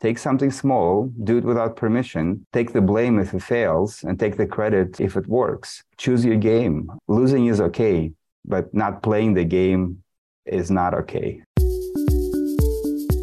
Take 0.00 0.18
something 0.18 0.52
small, 0.52 1.12
do 1.24 1.38
it 1.38 1.44
without 1.44 1.74
permission, 1.74 2.46
take 2.52 2.72
the 2.72 2.80
blame 2.80 3.18
if 3.18 3.34
it 3.34 3.42
fails, 3.42 4.04
and 4.04 4.16
take 4.16 4.36
the 4.36 4.46
credit 4.46 5.00
if 5.00 5.16
it 5.16 5.26
works. 5.26 5.82
Choose 5.96 6.24
your 6.24 6.36
game. 6.36 6.88
Losing 7.08 7.46
is 7.46 7.60
okay, 7.60 8.12
but 8.44 8.72
not 8.72 9.02
playing 9.02 9.34
the 9.34 9.44
game 9.44 10.04
is 10.46 10.70
not 10.70 10.94
okay. 10.94 11.42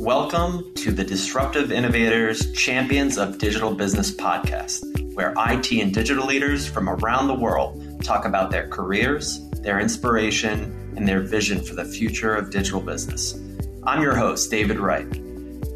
Welcome 0.01 0.73
to 0.75 0.91
the 0.91 1.05
Disruptive 1.05 1.71
Innovators 1.71 2.51
Champions 2.51 3.17
of 3.17 3.37
Digital 3.37 3.73
Business 3.73 4.13
podcast, 4.13 4.83
where 5.13 5.33
IT 5.37 5.71
and 5.71 5.93
digital 5.93 6.25
leaders 6.25 6.67
from 6.67 6.89
around 6.89 7.27
the 7.27 7.35
world 7.35 8.03
talk 8.03 8.25
about 8.25 8.51
their 8.51 8.67
careers, 8.67 9.49
their 9.61 9.79
inspiration, 9.79 10.93
and 10.97 11.07
their 11.07 11.21
vision 11.21 11.63
for 11.63 11.73
the 11.73 11.85
future 11.85 12.35
of 12.35 12.51
digital 12.51 12.81
business. 12.81 13.39
I'm 13.83 14.01
your 14.01 14.17
host, 14.17 14.51
David 14.51 14.77
Wright. 14.77 15.24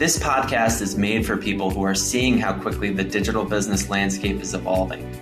This 0.00 0.18
podcast 0.18 0.80
is 0.80 0.96
made 0.96 1.26
for 1.26 1.36
people 1.36 1.68
who 1.68 1.82
are 1.82 1.94
seeing 1.94 2.38
how 2.38 2.54
quickly 2.54 2.90
the 2.90 3.04
digital 3.04 3.44
business 3.44 3.90
landscape 3.90 4.40
is 4.40 4.54
evolving. 4.54 5.20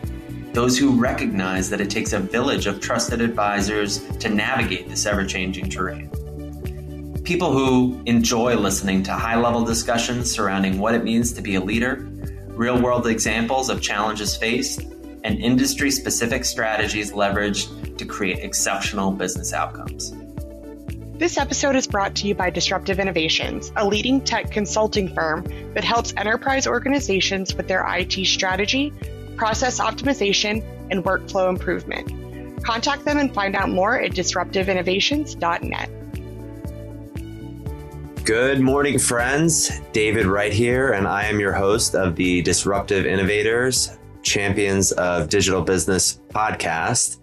Those 0.53 0.79
who 0.79 0.97
recognize 0.97 1.69
that 1.71 1.81
it 1.81 1.91
takes 1.91 2.13
a 2.13 2.21
village 2.21 2.69
of 2.69 2.79
trusted 2.79 3.21
advisors 3.21 4.07
to 4.19 4.29
navigate 4.29 4.89
this 4.89 5.05
ever 5.05 5.27
changing 5.27 5.69
terrain. 5.69 6.09
People 7.25 7.51
who 7.51 8.01
enjoy 8.07 8.55
listening 8.55 9.03
to 9.03 9.13
high 9.13 9.35
level 9.35 9.65
discussions 9.65 10.31
surrounding 10.31 10.79
what 10.79 10.95
it 10.95 11.03
means 11.03 11.33
to 11.33 11.43
be 11.43 11.57
a 11.57 11.61
leader, 11.61 12.09
real 12.51 12.81
world 12.81 13.09
examples 13.09 13.71
of 13.71 13.83
challenges 13.83 14.37
faced, 14.37 14.83
and 15.25 15.41
industry 15.41 15.91
specific 15.91 16.45
strategies 16.45 17.11
leveraged 17.11 17.99
to 17.99 18.05
create 18.05 18.45
exceptional 18.45 19.11
business 19.11 19.53
outcomes. 19.53 20.15
This 21.19 21.37
episode 21.37 21.75
is 21.75 21.89
brought 21.89 22.15
to 22.15 22.29
you 22.29 22.37
by 22.37 22.49
Disruptive 22.49 23.01
Innovations, 23.01 23.73
a 23.75 23.85
leading 23.85 24.21
tech 24.21 24.53
consulting 24.53 25.13
firm 25.13 25.43
that 25.75 25.83
helps 25.83 26.15
enterprise 26.17 26.69
organizations 26.69 27.57
with 27.57 27.67
their 27.67 27.85
IT 27.89 28.25
strategy, 28.25 28.93
process 29.35 29.81
optimization, 29.81 30.63
and 30.93 31.03
workflow 31.03 31.49
improvement. 31.49 32.63
Contact 32.63 33.05
them 33.05 33.19
and 33.19 33.35
find 33.35 33.57
out 33.57 33.69
more 33.69 34.01
at 34.01 34.13
disruptiveinnovations.net. 34.13 35.91
Good 38.25 38.61
morning, 38.61 39.01
friends. 39.01 39.81
David 39.91 40.27
Wright 40.27 40.53
here, 40.53 40.93
and 40.93 41.09
I 41.09 41.25
am 41.25 41.41
your 41.41 41.53
host 41.53 41.97
of 41.97 42.15
the 42.15 42.43
Disruptive 42.43 43.07
Innovators 43.07 43.99
Champions 44.23 44.93
of 44.93 45.29
Digital 45.29 45.63
Business 45.63 46.21
podcast. 46.29 47.18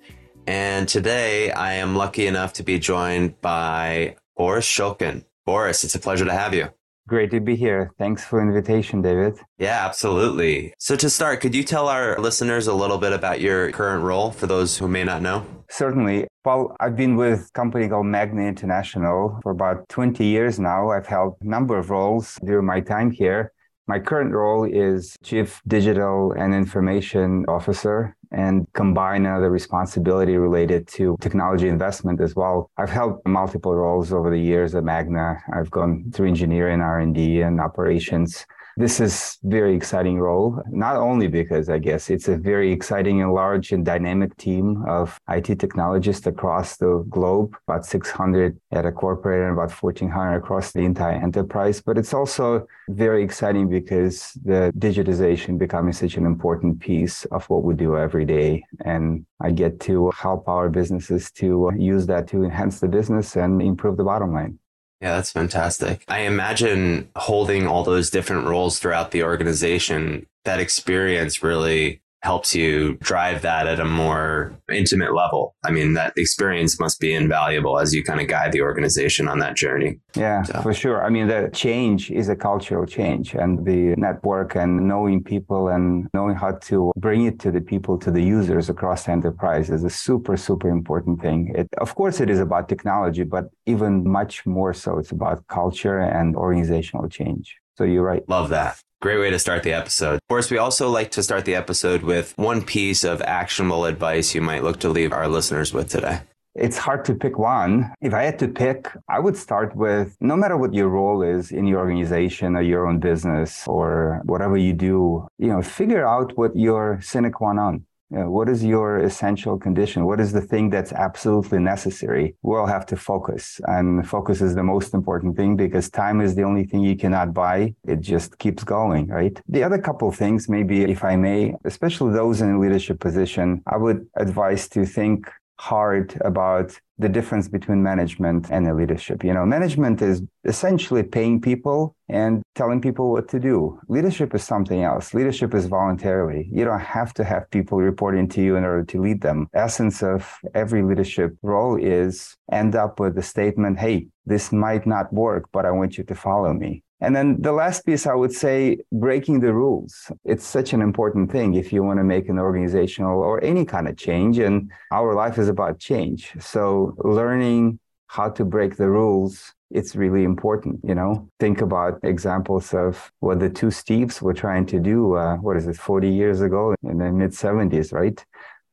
And 0.48 0.88
today 0.88 1.52
I 1.52 1.74
am 1.74 1.96
lucky 1.96 2.28
enough 2.28 2.54
to 2.54 2.64
be 2.64 2.78
joined 2.78 3.42
by 3.42 4.16
Boris 4.38 4.68
Shulkin. 4.68 5.26
Boris, 5.46 5.84
it's 5.84 5.96
a 5.96 6.00
pleasure 6.00 6.26
to 6.26 6.34
have 6.34 6.54
you. 6.54 6.70
Great 7.08 7.30
to 7.32 7.40
be 7.40 7.56
here. 7.56 7.92
Thanks 8.00 8.26
for 8.26 8.40
the 8.40 8.48
invitation, 8.48 9.04
David. 9.04 9.40
Yeah, 9.60 9.86
absolutely. 9.86 10.74
So 10.80 10.96
to 10.96 11.08
start, 11.08 11.40
could 11.40 11.54
you 11.54 11.64
tell 11.64 11.88
our 11.88 12.20
listeners 12.20 12.66
a 12.66 12.74
little 12.74 12.98
bit 12.98 13.14
about 13.14 13.40
your 13.42 13.72
current 13.72 14.04
role 14.04 14.32
for 14.32 14.48
those 14.48 14.78
who 14.78 14.88
may 14.88 15.04
not 15.04 15.22
know? 15.22 15.46
Certainly. 15.70 16.28
Well, 16.44 16.76
I've 16.80 16.96
been 16.96 17.16
with 17.16 17.48
a 17.50 17.52
company 17.54 17.88
called 17.88 18.08
Magna 18.08 18.42
International 18.42 19.40
for 19.44 19.52
about 19.52 19.88
20 19.90 20.26
years 20.26 20.60
now. 20.60 20.90
I've 20.90 21.06
held 21.06 21.36
a 21.42 21.46
number 21.46 21.78
of 21.78 21.92
roles 21.92 22.40
during 22.44 22.66
my 22.66 22.82
time 22.82 23.12
here. 23.12 23.52
My 23.88 24.00
current 24.00 24.34
role 24.34 24.64
is 24.64 25.16
Chief 25.22 25.62
Digital 25.68 26.32
and 26.32 26.56
Information 26.56 27.46
Officer 27.48 28.16
and 28.32 28.66
combine 28.74 29.28
uh, 29.28 29.40
the 29.40 29.52
responsibility 29.52 30.38
related 30.38 30.88
to 30.88 31.16
technology 31.22 31.68
investment 31.68 32.20
as 32.20 32.36
well. 32.36 32.72
I've 32.78 32.90
held 32.90 33.22
multiple 33.28 33.76
roles 33.76 34.12
over 34.12 34.32
the 34.32 34.40
years 34.40 34.74
at 34.74 34.84
Magna. 34.84 35.38
I've 35.54 35.70
gone 35.70 36.12
through 36.12 36.30
engineering, 36.30 36.82
R&D, 36.82 37.42
and 37.42 37.62
operations. 37.62 38.48
This 38.78 39.00
is 39.00 39.38
very 39.44 39.74
exciting 39.74 40.20
role, 40.20 40.62
not 40.70 40.98
only 40.98 41.30
because 41.30 41.70
I 41.70 41.78
guess 41.78 42.10
it's 42.10 42.28
a 42.28 42.36
very 42.36 42.74
exciting 42.74 43.22
and 43.22 43.34
large 43.34 43.72
and 43.72 43.86
dynamic 43.86 44.36
team 44.36 44.84
of 44.86 45.18
IT 45.30 45.60
technologists 45.60 46.28
across 46.28 46.76
the 46.76 47.06
globe, 47.10 47.56
about 47.70 47.86
600 47.86 48.60
at 48.74 48.86
a 48.86 48.92
corporate 48.92 49.44
and 49.44 49.54
about 49.54 49.72
1400 49.72 50.36
across 50.36 50.74
the 50.74 50.82
entire 50.82 51.16
enterprise, 51.16 51.82
but 51.82 51.98
it's 51.98 52.14
also 52.14 52.68
very 52.90 53.24
exciting 53.24 53.70
because 53.70 54.34
the 54.44 54.74
digitization 54.78 55.58
becoming 55.58 55.94
such 55.94 56.18
an 56.18 56.26
important 56.26 56.78
piece 56.82 57.24
of 57.26 57.50
what 57.50 57.64
we 57.64 57.76
do 57.76 57.96
every 57.98 58.26
day. 58.26 58.62
And 58.84 59.26
I 59.40 59.52
get 59.52 59.80
to 59.82 60.12
help 60.12 60.50
our 60.50 60.70
businesses 60.70 61.32
to 61.40 61.72
use 61.78 62.06
that 62.08 62.28
to 62.28 62.44
enhance 62.44 62.82
the 62.82 62.90
business 62.90 63.38
and 63.38 63.62
improve 63.62 63.96
the 63.96 64.04
bottom 64.04 64.34
line. 64.34 64.60
Yeah, 65.02 65.16
that's 65.16 65.32
fantastic. 65.32 66.04
I 66.08 66.20
imagine 66.22 67.10
holding 67.16 67.68
all 67.68 67.84
those 67.84 68.10
different 68.10 68.48
roles 68.48 68.80
throughout 68.80 69.12
the 69.12 69.24
organization, 69.24 70.26
that 70.46 70.60
experience 70.60 71.44
really 71.44 72.02
helps 72.26 72.56
you 72.56 72.98
drive 73.02 73.44
that 73.44 73.68
at 73.68 73.80
a 73.80 73.86
more 73.86 74.52
intimate 74.72 75.14
level. 75.14 75.56
I 75.64 75.70
mean, 75.70 75.94
that 75.94 76.12
experience 76.18 76.80
must 76.80 77.00
be 77.00 77.14
invaluable 77.14 77.78
as 77.78 77.94
you 77.94 78.04
kind 78.04 78.20
of 78.20 78.28
guide 78.28 78.52
the 78.52 78.62
organization 78.62 79.28
on 79.28 79.38
that 79.44 79.56
journey. 79.56 80.00
Yeah, 80.16 80.42
so. 80.42 80.62
for 80.64 80.74
sure. 80.74 81.06
I 81.08 81.10
mean, 81.10 81.28
the 81.28 81.52
change 81.54 82.02
is 82.10 82.28
a 82.28 82.36
cultural 82.36 82.86
change 82.98 83.36
and 83.36 83.52
the 83.64 83.82
network 84.08 84.56
and 84.56 84.88
knowing 84.92 85.24
people 85.24 85.68
and 85.76 86.08
knowing 86.16 86.36
how 86.36 86.54
to 86.70 86.92
bring 86.98 87.26
it 87.30 87.40
to 87.44 87.52
the 87.52 87.62
people, 87.62 87.94
to 88.00 88.10
the 88.18 88.26
users 88.38 88.70
across 88.70 89.06
the 89.06 89.12
enterprise 89.12 89.70
is 89.70 89.84
a 89.84 89.94
super, 90.08 90.36
super 90.36 90.70
important 90.70 91.22
thing. 91.22 91.54
It, 91.56 91.68
of 91.86 91.94
course, 91.94 92.20
it 92.20 92.30
is 92.36 92.40
about 92.40 92.68
technology, 92.68 93.24
but 93.24 93.46
even 93.68 93.92
much 94.20 94.46
more 94.48 94.74
so, 94.74 94.98
it's 94.98 95.12
about 95.12 95.46
culture 95.48 96.00
and 96.00 96.36
organizational 96.36 97.08
change. 97.08 97.46
So 97.78 97.84
you're 97.84 98.04
right. 98.04 98.24
Love 98.28 98.50
that. 98.50 98.82
Great 99.06 99.20
way 99.20 99.30
to 99.30 99.38
start 99.38 99.62
the 99.62 99.72
episode. 99.72 100.16
Of 100.16 100.28
course, 100.30 100.50
we 100.50 100.58
also 100.58 100.90
like 100.90 101.12
to 101.12 101.22
start 101.22 101.46
the 101.46 101.54
episode 101.54 102.02
with 102.02 102.34
one 102.38 102.64
piece 102.64 103.04
of 103.04 103.22
actionable 103.22 103.86
advice 103.86 104.34
you 104.34 104.42
might 104.42 104.64
look 104.64 104.80
to 104.80 104.90
leave 104.90 105.14
our 105.14 105.28
listeners 105.28 105.72
with 105.72 105.92
today. 105.92 106.22
It's 106.56 106.80
hard 106.80 107.06
to 107.06 107.14
pick 107.14 107.38
one. 107.38 107.94
If 108.02 108.16
I 108.16 108.24
had 108.24 108.40
to 108.40 108.48
pick, 108.48 108.88
I 109.08 109.20
would 109.20 109.38
start 109.38 109.76
with 109.76 110.18
no 110.22 110.36
matter 110.36 110.58
what 110.58 110.74
your 110.74 110.90
role 110.90 111.22
is 111.22 111.52
in 111.52 111.68
your 111.68 111.82
organization 111.82 112.56
or 112.56 112.64
your 112.64 112.88
own 112.88 112.98
business 112.98 113.68
or 113.68 114.24
whatever 114.26 114.58
you 114.58 114.74
do, 114.74 115.28
you 115.38 115.50
know, 115.50 115.62
figure 115.62 116.04
out 116.04 116.36
what 116.36 116.56
your 116.56 117.00
sine 117.04 117.32
qua 117.32 117.54
non 117.54 117.86
know, 118.12 118.30
what 118.30 118.50
is 118.50 118.64
your 118.64 119.00
essential 119.00 119.58
condition? 119.58 120.06
What 120.06 120.20
is 120.20 120.32
the 120.32 120.42
thing 120.42 120.70
that's 120.70 120.94
absolutely 120.94 121.60
necessary? 121.60 122.36
We 122.42 122.58
all 122.58 122.68
have 122.68 122.86
to 122.88 122.96
focus, 122.96 123.60
and 123.66 124.08
focus 124.08 124.42
is 124.42 124.56
the 124.56 124.64
most 124.64 124.94
important 124.94 125.36
thing 125.36 125.56
because 125.56 125.90
time 125.90 126.22
is 126.22 126.36
the 126.36 126.44
only 126.44 126.66
thing 126.66 126.82
you 126.82 126.96
cannot 126.96 127.34
buy. 127.34 127.74
It 127.88 128.02
just 128.02 128.38
keeps 128.38 128.64
going, 128.64 129.08
right? 129.08 129.40
The 129.48 129.64
other 129.64 129.80
couple 129.80 130.12
things, 130.12 130.48
maybe 130.50 130.84
if 130.84 131.04
I 131.04 131.16
may, 131.16 131.56
especially 131.66 132.14
those 132.14 132.42
in 132.42 132.60
leadership 132.60 133.00
position, 133.00 133.62
I 133.68 133.78
would 133.78 134.06
advise 134.16 134.68
to 134.70 134.86
think 134.86 135.30
hard 135.60 136.20
about 136.22 136.80
the 136.98 137.10
difference 137.10 137.50
between 137.50 137.84
management 137.84 138.50
and 138.52 138.74
leadership. 138.76 139.24
You 139.24 139.34
know, 139.34 139.46
management 139.46 140.02
is 140.02 140.22
essentially 140.46 141.04
paying 141.04 141.42
people 141.42 141.96
and 142.08 142.42
telling 142.56 142.80
people 142.80 143.12
what 143.12 143.28
to 143.30 143.40
do. 143.40 143.80
Leadership 143.90 144.34
is 144.34 144.44
something 144.44 144.84
else. 144.84 145.14
Leadership 145.14 145.54
is 145.54 145.66
voluntarily. 145.66 146.48
You 146.52 146.64
don't 146.64 146.80
have 146.80 147.14
to 147.16 147.26
have 147.26 147.52
people 147.52 147.80
reporting 147.80 148.30
to 148.30 148.42
you 148.42 148.56
in 148.56 148.64
order 148.64 148.86
to 148.86 149.02
lead 149.02 149.22
them. 149.22 149.48
Essence 149.54 150.02
of 150.02 150.34
every 150.54 150.84
leadership 150.84 151.36
role 151.42 151.76
is 151.76 152.36
end 152.52 152.76
up 152.76 153.00
with 153.00 153.16
the 153.16 153.22
statement, 153.22 153.80
"Hey, 153.80 154.08
this 154.26 154.54
might 154.54 154.88
not 154.88 155.12
work, 155.12 155.50
but 155.52 155.66
I 155.66 155.72
want 155.72 155.98
you 155.98 156.06
to 156.06 156.16
follow 156.16 156.54
me." 156.54 156.84
And 157.02 157.16
then 157.16 157.42
the 157.42 157.52
last 157.52 157.86
piece, 157.86 158.08
I 158.08 158.14
would 158.14 158.32
say, 158.32 158.78
breaking 158.92 159.42
the 159.42 159.54
rules. 159.54 160.12
It's 160.24 160.46
such 160.46 160.74
an 160.74 160.82
important 160.82 161.32
thing 161.32 161.56
if 161.56 161.74
you 161.74 161.84
want 161.84 162.00
to 162.00 162.04
make 162.04 162.30
an 162.30 162.40
organizational 162.40 163.20
or 163.20 163.44
any 163.44 163.66
kind 163.66 163.88
of 163.88 163.98
change. 163.98 164.40
And 164.40 164.72
our 164.92 165.14
life 165.14 165.38
is 165.38 165.50
about 165.50 165.80
change. 165.80 166.34
So 166.40 166.96
learning 167.00 167.80
how 168.08 168.30
to 168.30 168.46
break 168.46 168.78
the 168.78 168.90
rules, 168.90 169.54
it's 169.72 169.96
really 169.96 170.24
important. 170.24 170.80
You 170.84 170.96
know, 170.96 171.30
think 171.40 171.62
about 171.62 172.00
examples 172.04 172.74
of 172.74 173.12
what 173.20 173.40
the 173.40 173.50
two 173.50 173.68
Steves 173.68 174.22
were 174.22 174.34
trying 174.34 174.66
to 174.68 174.80
do. 174.80 175.16
Uh, 175.16 175.36
what 175.38 175.58
is 175.58 175.68
it, 175.68 175.76
40 175.76 176.10
years 176.10 176.42
ago 176.42 176.76
in 176.84 176.98
the 177.00 177.12
mid 177.12 177.32
70s, 177.32 177.92
right? 177.92 178.24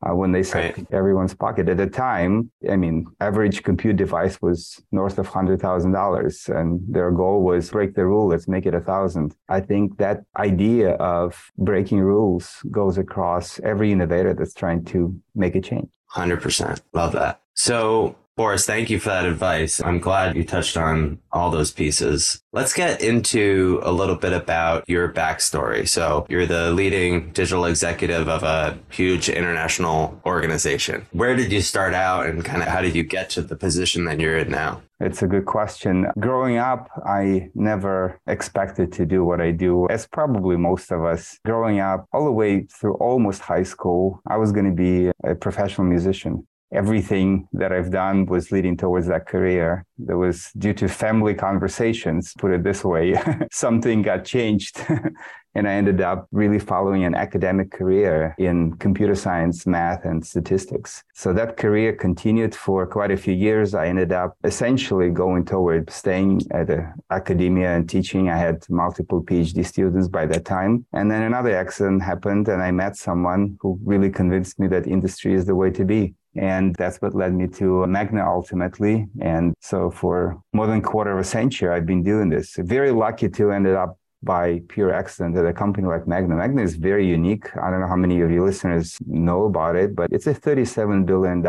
Uh, 0.03 0.15
when 0.15 0.33
they 0.33 0.43
said 0.43 0.77
right. 0.77 0.87
everyone's 0.93 1.35
pocket. 1.35 1.69
At 1.69 1.77
the 1.77 1.87
time, 1.87 2.51
I 2.69 2.77
mean, 2.77 3.07
average 3.21 3.63
compute 3.63 3.97
device 3.97 4.41
was 4.41 4.83
north 4.91 5.19
of 5.19 5.27
hundred 5.27 5.61
thousand 5.61 5.93
dollars, 5.93 6.49
and 6.49 6.81
their 6.89 7.11
goal 7.11 7.43
was 7.43 7.71
break 7.71 7.95
the 7.95 8.07
rule. 8.07 8.29
Let's 8.29 8.49
make 8.49 8.67
it 8.67 8.75
a 8.75 8.81
thousand. 8.81 9.35
I 9.49 9.61
think 9.61 9.99
that 9.99 10.25
idea 10.37 10.93
of 10.95 11.51
breaking 11.59 12.01
rules 12.01 12.57
goes 12.71 12.99
across 12.99 13.61
every 13.61 13.93
innovator 13.93 14.35
that's 14.35 14.55
trying 14.55 14.85
to 14.87 15.15
make 15.35 15.55
a 15.55 15.61
change. 15.61 15.89
Hundred 16.07 16.43
percent, 16.43 16.83
love 16.93 17.13
that. 17.13 17.41
So 17.55 18.17
Boris, 18.35 18.65
thank 18.65 18.89
you 18.89 18.99
for 18.99 19.11
that 19.11 19.27
advice. 19.27 19.79
I'm 19.85 19.99
glad 19.99 20.37
you 20.37 20.43
touched 20.43 20.79
on 20.79 21.19
all 21.33 21.51
those 21.51 21.71
pieces. 21.71 22.41
Let's 22.51 22.73
get 22.73 23.03
into 23.03 23.79
a 23.83 23.93
little 23.93 24.17
bit 24.17 24.33
about 24.33 24.89
your 24.89 25.13
backstory. 25.13 25.87
So, 25.87 26.25
you're 26.31 26.47
the 26.47 26.71
leading 26.71 27.33
digital 27.33 27.67
executive 27.67 28.29
of 28.31 28.43
a 28.43 28.79
huge 28.89 29.29
international 29.29 30.19
organization. 30.25 31.07
Where 31.13 31.37
did 31.37 31.53
you 31.53 31.61
start 31.61 31.93
out 31.93 32.25
and 32.25 32.43
kind 32.43 32.63
of 32.63 32.69
how 32.69 32.81
did 32.81 32.95
you 32.95 33.03
get 33.03 33.29
to 33.31 33.43
the 33.43 33.55
position 33.55 34.07
that 34.07 34.19
you're 34.19 34.39
in 34.39 34.51
now? 34.51 34.81
It's 34.99 35.21
a 35.21 35.27
good 35.27 35.45
question. 35.45 36.07
Growing 36.19 36.57
up, 36.57 36.89
I 37.05 37.51
never 37.55 38.19
expected 38.27 38.93
to 38.93 39.05
do 39.05 39.25
what 39.25 39.43
I 39.43 39.51
do, 39.51 39.89
as 39.91 40.07
probably 40.07 40.57
most 40.57 40.91
of 40.91 41.05
us. 41.05 41.39
Growing 41.45 41.81
up, 41.81 42.07
all 42.13 42.25
the 42.25 42.33
way 42.33 42.63
through 42.63 42.95
almost 42.95 43.43
high 43.43 43.65
school, 43.65 44.23
I 44.27 44.39
was 44.39 44.53
going 44.53 44.67
to 44.67 44.75
be 44.75 45.11
a 45.23 45.35
professional 45.35 45.87
musician 45.87 46.47
everything 46.73 47.49
that 47.53 47.73
I've 47.73 47.91
done 47.91 48.27
was 48.27 48.51
leading 48.51 48.77
towards 48.77 49.07
that 49.09 49.27
career. 49.27 49.85
That 49.99 50.17
was 50.17 50.51
due 50.57 50.75
to 50.75 50.89
family 50.89 51.35
conversations, 51.35 52.33
put 52.39 52.53
it 52.53 52.65
this 52.65 52.85
way. 52.85 53.15
Something 53.53 54.03
got 54.03 54.25
changed. 54.25 54.81
and 55.55 55.69
I 55.69 55.73
ended 55.73 56.01
up 56.01 56.27
really 56.33 56.59
following 56.59 57.05
an 57.05 57.15
academic 57.15 57.71
career 57.71 58.35
in 58.39 58.73
computer 58.79 59.15
science, 59.15 59.67
math, 59.67 60.05
and 60.05 60.25
statistics. 60.25 61.03
So 61.15 61.33
that 61.35 61.57
career 61.57 61.93
continued 61.93 62.55
for 62.55 62.87
quite 62.87 63.11
a 63.11 63.17
few 63.17 63.35
years. 63.35 63.75
I 63.75 63.89
ended 63.89 64.13
up 64.13 64.37
essentially 64.45 65.11
going 65.11 65.45
toward 65.45 65.91
staying 65.91 66.41
at 66.53 66.71
academia 67.11 67.77
and 67.77 67.89
teaching. 67.89 68.31
I 68.31 68.39
had 68.39 68.65
multiple 68.71 69.23
PhD 69.23 69.65
students 69.67 70.09
by 70.09 70.27
that 70.27 70.45
time. 70.45 70.87
And 70.93 71.11
then 71.11 71.23
another 71.23 71.55
accident 71.55 72.03
happened, 72.03 72.49
and 72.49 72.63
I 72.63 72.71
met 72.71 72.97
someone 72.97 73.59
who 73.61 73.79
really 73.85 74.11
convinced 74.11 74.59
me 74.59 74.69
that 74.69 74.87
industry 74.87 75.35
is 75.35 75.45
the 75.45 75.55
way 75.55 75.71
to 75.71 75.85
be. 75.85 76.15
And 76.37 76.75
that's 76.77 76.99
what 76.99 77.15
led 77.15 77.35
me 77.35 77.47
to 77.59 77.87
Magna 77.87 78.27
ultimately. 78.27 79.07
And 79.21 79.55
so 79.61 79.91
for 79.91 80.41
more 80.53 80.67
than 80.67 80.79
a 80.79 80.83
quarter 80.83 81.13
of 81.13 81.19
a 81.19 81.25
century, 81.25 81.69
I've 81.69 81.87
been 81.87 82.03
doing 82.03 82.31
this. 82.31 82.57
Very 82.57 82.91
lucky 82.91 83.29
to 83.29 83.53
end 83.53 83.67
up 83.67 83.99
by 84.23 84.63
pure 84.69 84.93
accident 84.93 85.37
at 85.37 85.45
a 85.45 85.53
company 85.53 85.87
like 85.87 86.07
Magna. 86.07 86.37
Magna 86.37 86.63
is 86.63 86.77
very 86.77 87.07
unique. 87.07 87.55
I 87.57 87.71
don't 87.71 87.81
know 87.81 87.89
how 87.89 87.97
many 87.97 88.21
of 88.21 88.31
your 88.31 88.47
listeners 88.47 88.97
know 89.07 89.45
about 89.45 89.77
it, 89.77 89.97
but 89.97 90.13
it's 90.13 90.27
a 90.27 90.35
$37 90.35 91.05
billion 91.07 91.45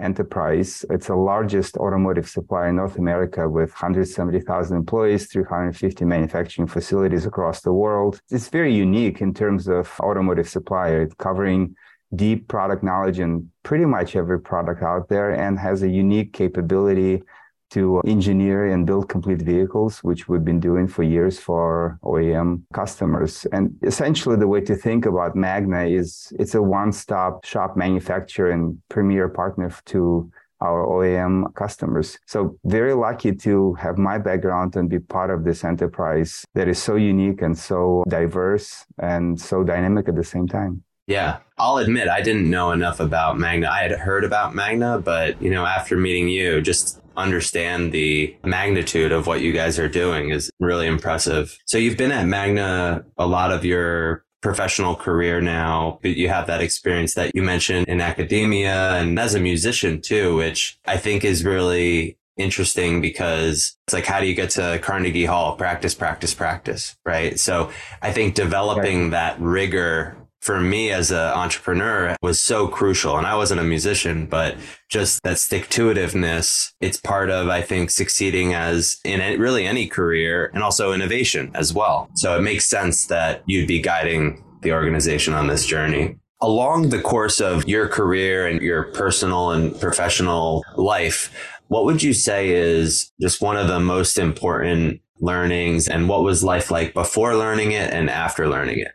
enterprise. 0.00 0.84
It's 0.90 1.06
the 1.06 1.16
largest 1.16 1.76
automotive 1.76 2.28
supplier 2.28 2.68
in 2.68 2.76
North 2.76 2.96
America 2.96 3.48
with 3.48 3.70
170,000 3.70 4.76
employees, 4.76 5.26
350 5.26 6.04
manufacturing 6.04 6.66
facilities 6.66 7.24
across 7.24 7.60
the 7.60 7.72
world. 7.72 8.20
It's 8.30 8.48
very 8.48 8.74
unique 8.74 9.20
in 9.20 9.32
terms 9.32 9.68
of 9.68 9.92
automotive 10.00 10.48
supplier, 10.48 11.06
covering 11.18 11.76
deep 12.14 12.48
product 12.48 12.82
knowledge 12.82 13.18
in 13.18 13.50
pretty 13.62 13.84
much 13.84 14.16
every 14.16 14.40
product 14.40 14.82
out 14.82 15.08
there 15.08 15.30
and 15.30 15.58
has 15.58 15.82
a 15.82 15.88
unique 15.88 16.32
capability 16.32 17.22
to 17.70 18.00
engineer 18.06 18.66
and 18.72 18.86
build 18.86 19.08
complete 19.08 19.42
vehicles, 19.42 19.98
which 19.98 20.28
we've 20.28 20.44
been 20.44 20.60
doing 20.60 20.88
for 20.88 21.02
years 21.02 21.38
for 21.38 21.98
OEM 22.02 22.62
customers. 22.72 23.46
And 23.52 23.76
essentially, 23.82 24.36
the 24.36 24.48
way 24.48 24.62
to 24.62 24.74
think 24.74 25.04
about 25.04 25.36
Magna 25.36 25.84
is 25.84 26.32
it's 26.38 26.54
a 26.54 26.62
one 26.62 26.92
stop 26.92 27.44
shop 27.44 27.76
manufacturer 27.76 28.50
and 28.50 28.78
premier 28.88 29.28
partner 29.28 29.70
to 29.86 30.30
our 30.60 30.86
OEM 30.86 31.54
customers. 31.54 32.18
So 32.26 32.58
very 32.64 32.94
lucky 32.94 33.32
to 33.32 33.74
have 33.74 33.96
my 33.96 34.18
background 34.18 34.74
and 34.74 34.88
be 34.88 34.98
part 34.98 35.30
of 35.30 35.44
this 35.44 35.62
enterprise 35.62 36.44
that 36.54 36.66
is 36.68 36.82
so 36.82 36.96
unique 36.96 37.42
and 37.42 37.56
so 37.56 38.02
diverse 38.08 38.84
and 38.98 39.40
so 39.40 39.62
dynamic 39.62 40.08
at 40.08 40.16
the 40.16 40.24
same 40.24 40.48
time. 40.48 40.82
Yeah, 41.08 41.38
I'll 41.56 41.78
admit 41.78 42.06
I 42.06 42.20
didn't 42.20 42.48
know 42.50 42.70
enough 42.70 43.00
about 43.00 43.38
Magna. 43.38 43.68
I 43.70 43.80
had 43.80 43.92
heard 43.92 44.24
about 44.24 44.54
Magna, 44.54 45.00
but 45.02 45.40
you 45.40 45.48
know, 45.48 45.64
after 45.64 45.96
meeting 45.96 46.28
you, 46.28 46.60
just 46.60 47.00
understand 47.16 47.92
the 47.92 48.36
magnitude 48.44 49.10
of 49.10 49.26
what 49.26 49.40
you 49.40 49.52
guys 49.52 49.78
are 49.78 49.88
doing 49.88 50.28
is 50.28 50.50
really 50.60 50.86
impressive. 50.86 51.58
So 51.64 51.78
you've 51.78 51.96
been 51.96 52.12
at 52.12 52.26
Magna 52.26 53.06
a 53.16 53.26
lot 53.26 53.50
of 53.52 53.64
your 53.64 54.26
professional 54.42 54.94
career 54.94 55.40
now, 55.40 55.98
but 56.02 56.12
you 56.12 56.28
have 56.28 56.46
that 56.46 56.60
experience 56.60 57.14
that 57.14 57.34
you 57.34 57.42
mentioned 57.42 57.88
in 57.88 58.02
academia 58.02 58.92
and 58.92 59.18
as 59.18 59.34
a 59.34 59.40
musician 59.40 60.02
too, 60.02 60.36
which 60.36 60.78
I 60.86 60.98
think 60.98 61.24
is 61.24 61.42
really 61.42 62.18
interesting 62.36 63.00
because 63.00 63.76
it's 63.86 63.94
like, 63.94 64.04
how 64.04 64.20
do 64.20 64.26
you 64.26 64.34
get 64.34 64.50
to 64.50 64.78
Carnegie 64.80 65.24
Hall? 65.24 65.56
Practice, 65.56 65.94
practice, 65.94 66.34
practice, 66.34 66.96
right? 67.04 67.40
So 67.40 67.70
I 68.02 68.12
think 68.12 68.34
developing 68.34 69.04
right. 69.04 69.10
that 69.10 69.40
rigor 69.40 70.17
for 70.48 70.60
me 70.60 70.90
as 70.90 71.10
an 71.10 71.18
entrepreneur 71.18 72.16
was 72.22 72.40
so 72.40 72.66
crucial. 72.66 73.18
And 73.18 73.26
I 73.26 73.36
wasn't 73.36 73.60
a 73.60 73.64
musician, 73.64 74.24
but 74.24 74.56
just 74.88 75.22
that 75.22 75.38
stick 75.38 75.68
to 75.68 75.92
itiveness, 75.92 76.72
it's 76.80 76.98
part 76.98 77.28
of, 77.28 77.48
I 77.50 77.60
think, 77.60 77.90
succeeding 77.90 78.54
as 78.54 78.98
in 79.04 79.20
really 79.38 79.66
any 79.66 79.86
career 79.86 80.50
and 80.54 80.62
also 80.62 80.94
innovation 80.94 81.50
as 81.54 81.74
well. 81.74 82.08
So 82.14 82.34
it 82.34 82.40
makes 82.40 82.64
sense 82.64 83.08
that 83.08 83.42
you'd 83.44 83.68
be 83.68 83.82
guiding 83.82 84.42
the 84.62 84.72
organization 84.72 85.34
on 85.34 85.48
this 85.48 85.66
journey. 85.66 86.16
Along 86.40 86.88
the 86.88 87.02
course 87.02 87.42
of 87.42 87.68
your 87.68 87.86
career 87.86 88.46
and 88.46 88.62
your 88.62 88.84
personal 88.84 89.50
and 89.50 89.78
professional 89.78 90.64
life, 90.76 91.30
what 91.66 91.84
would 91.84 92.02
you 92.02 92.14
say 92.14 92.54
is 92.54 93.12
just 93.20 93.42
one 93.42 93.58
of 93.58 93.68
the 93.68 93.80
most 93.80 94.16
important 94.16 95.02
learnings 95.20 95.88
and 95.88 96.08
what 96.08 96.22
was 96.22 96.42
life 96.42 96.70
like 96.70 96.94
before 96.94 97.36
learning 97.36 97.72
it 97.72 97.92
and 97.92 98.08
after 98.08 98.48
learning 98.48 98.78
it? 98.78 98.92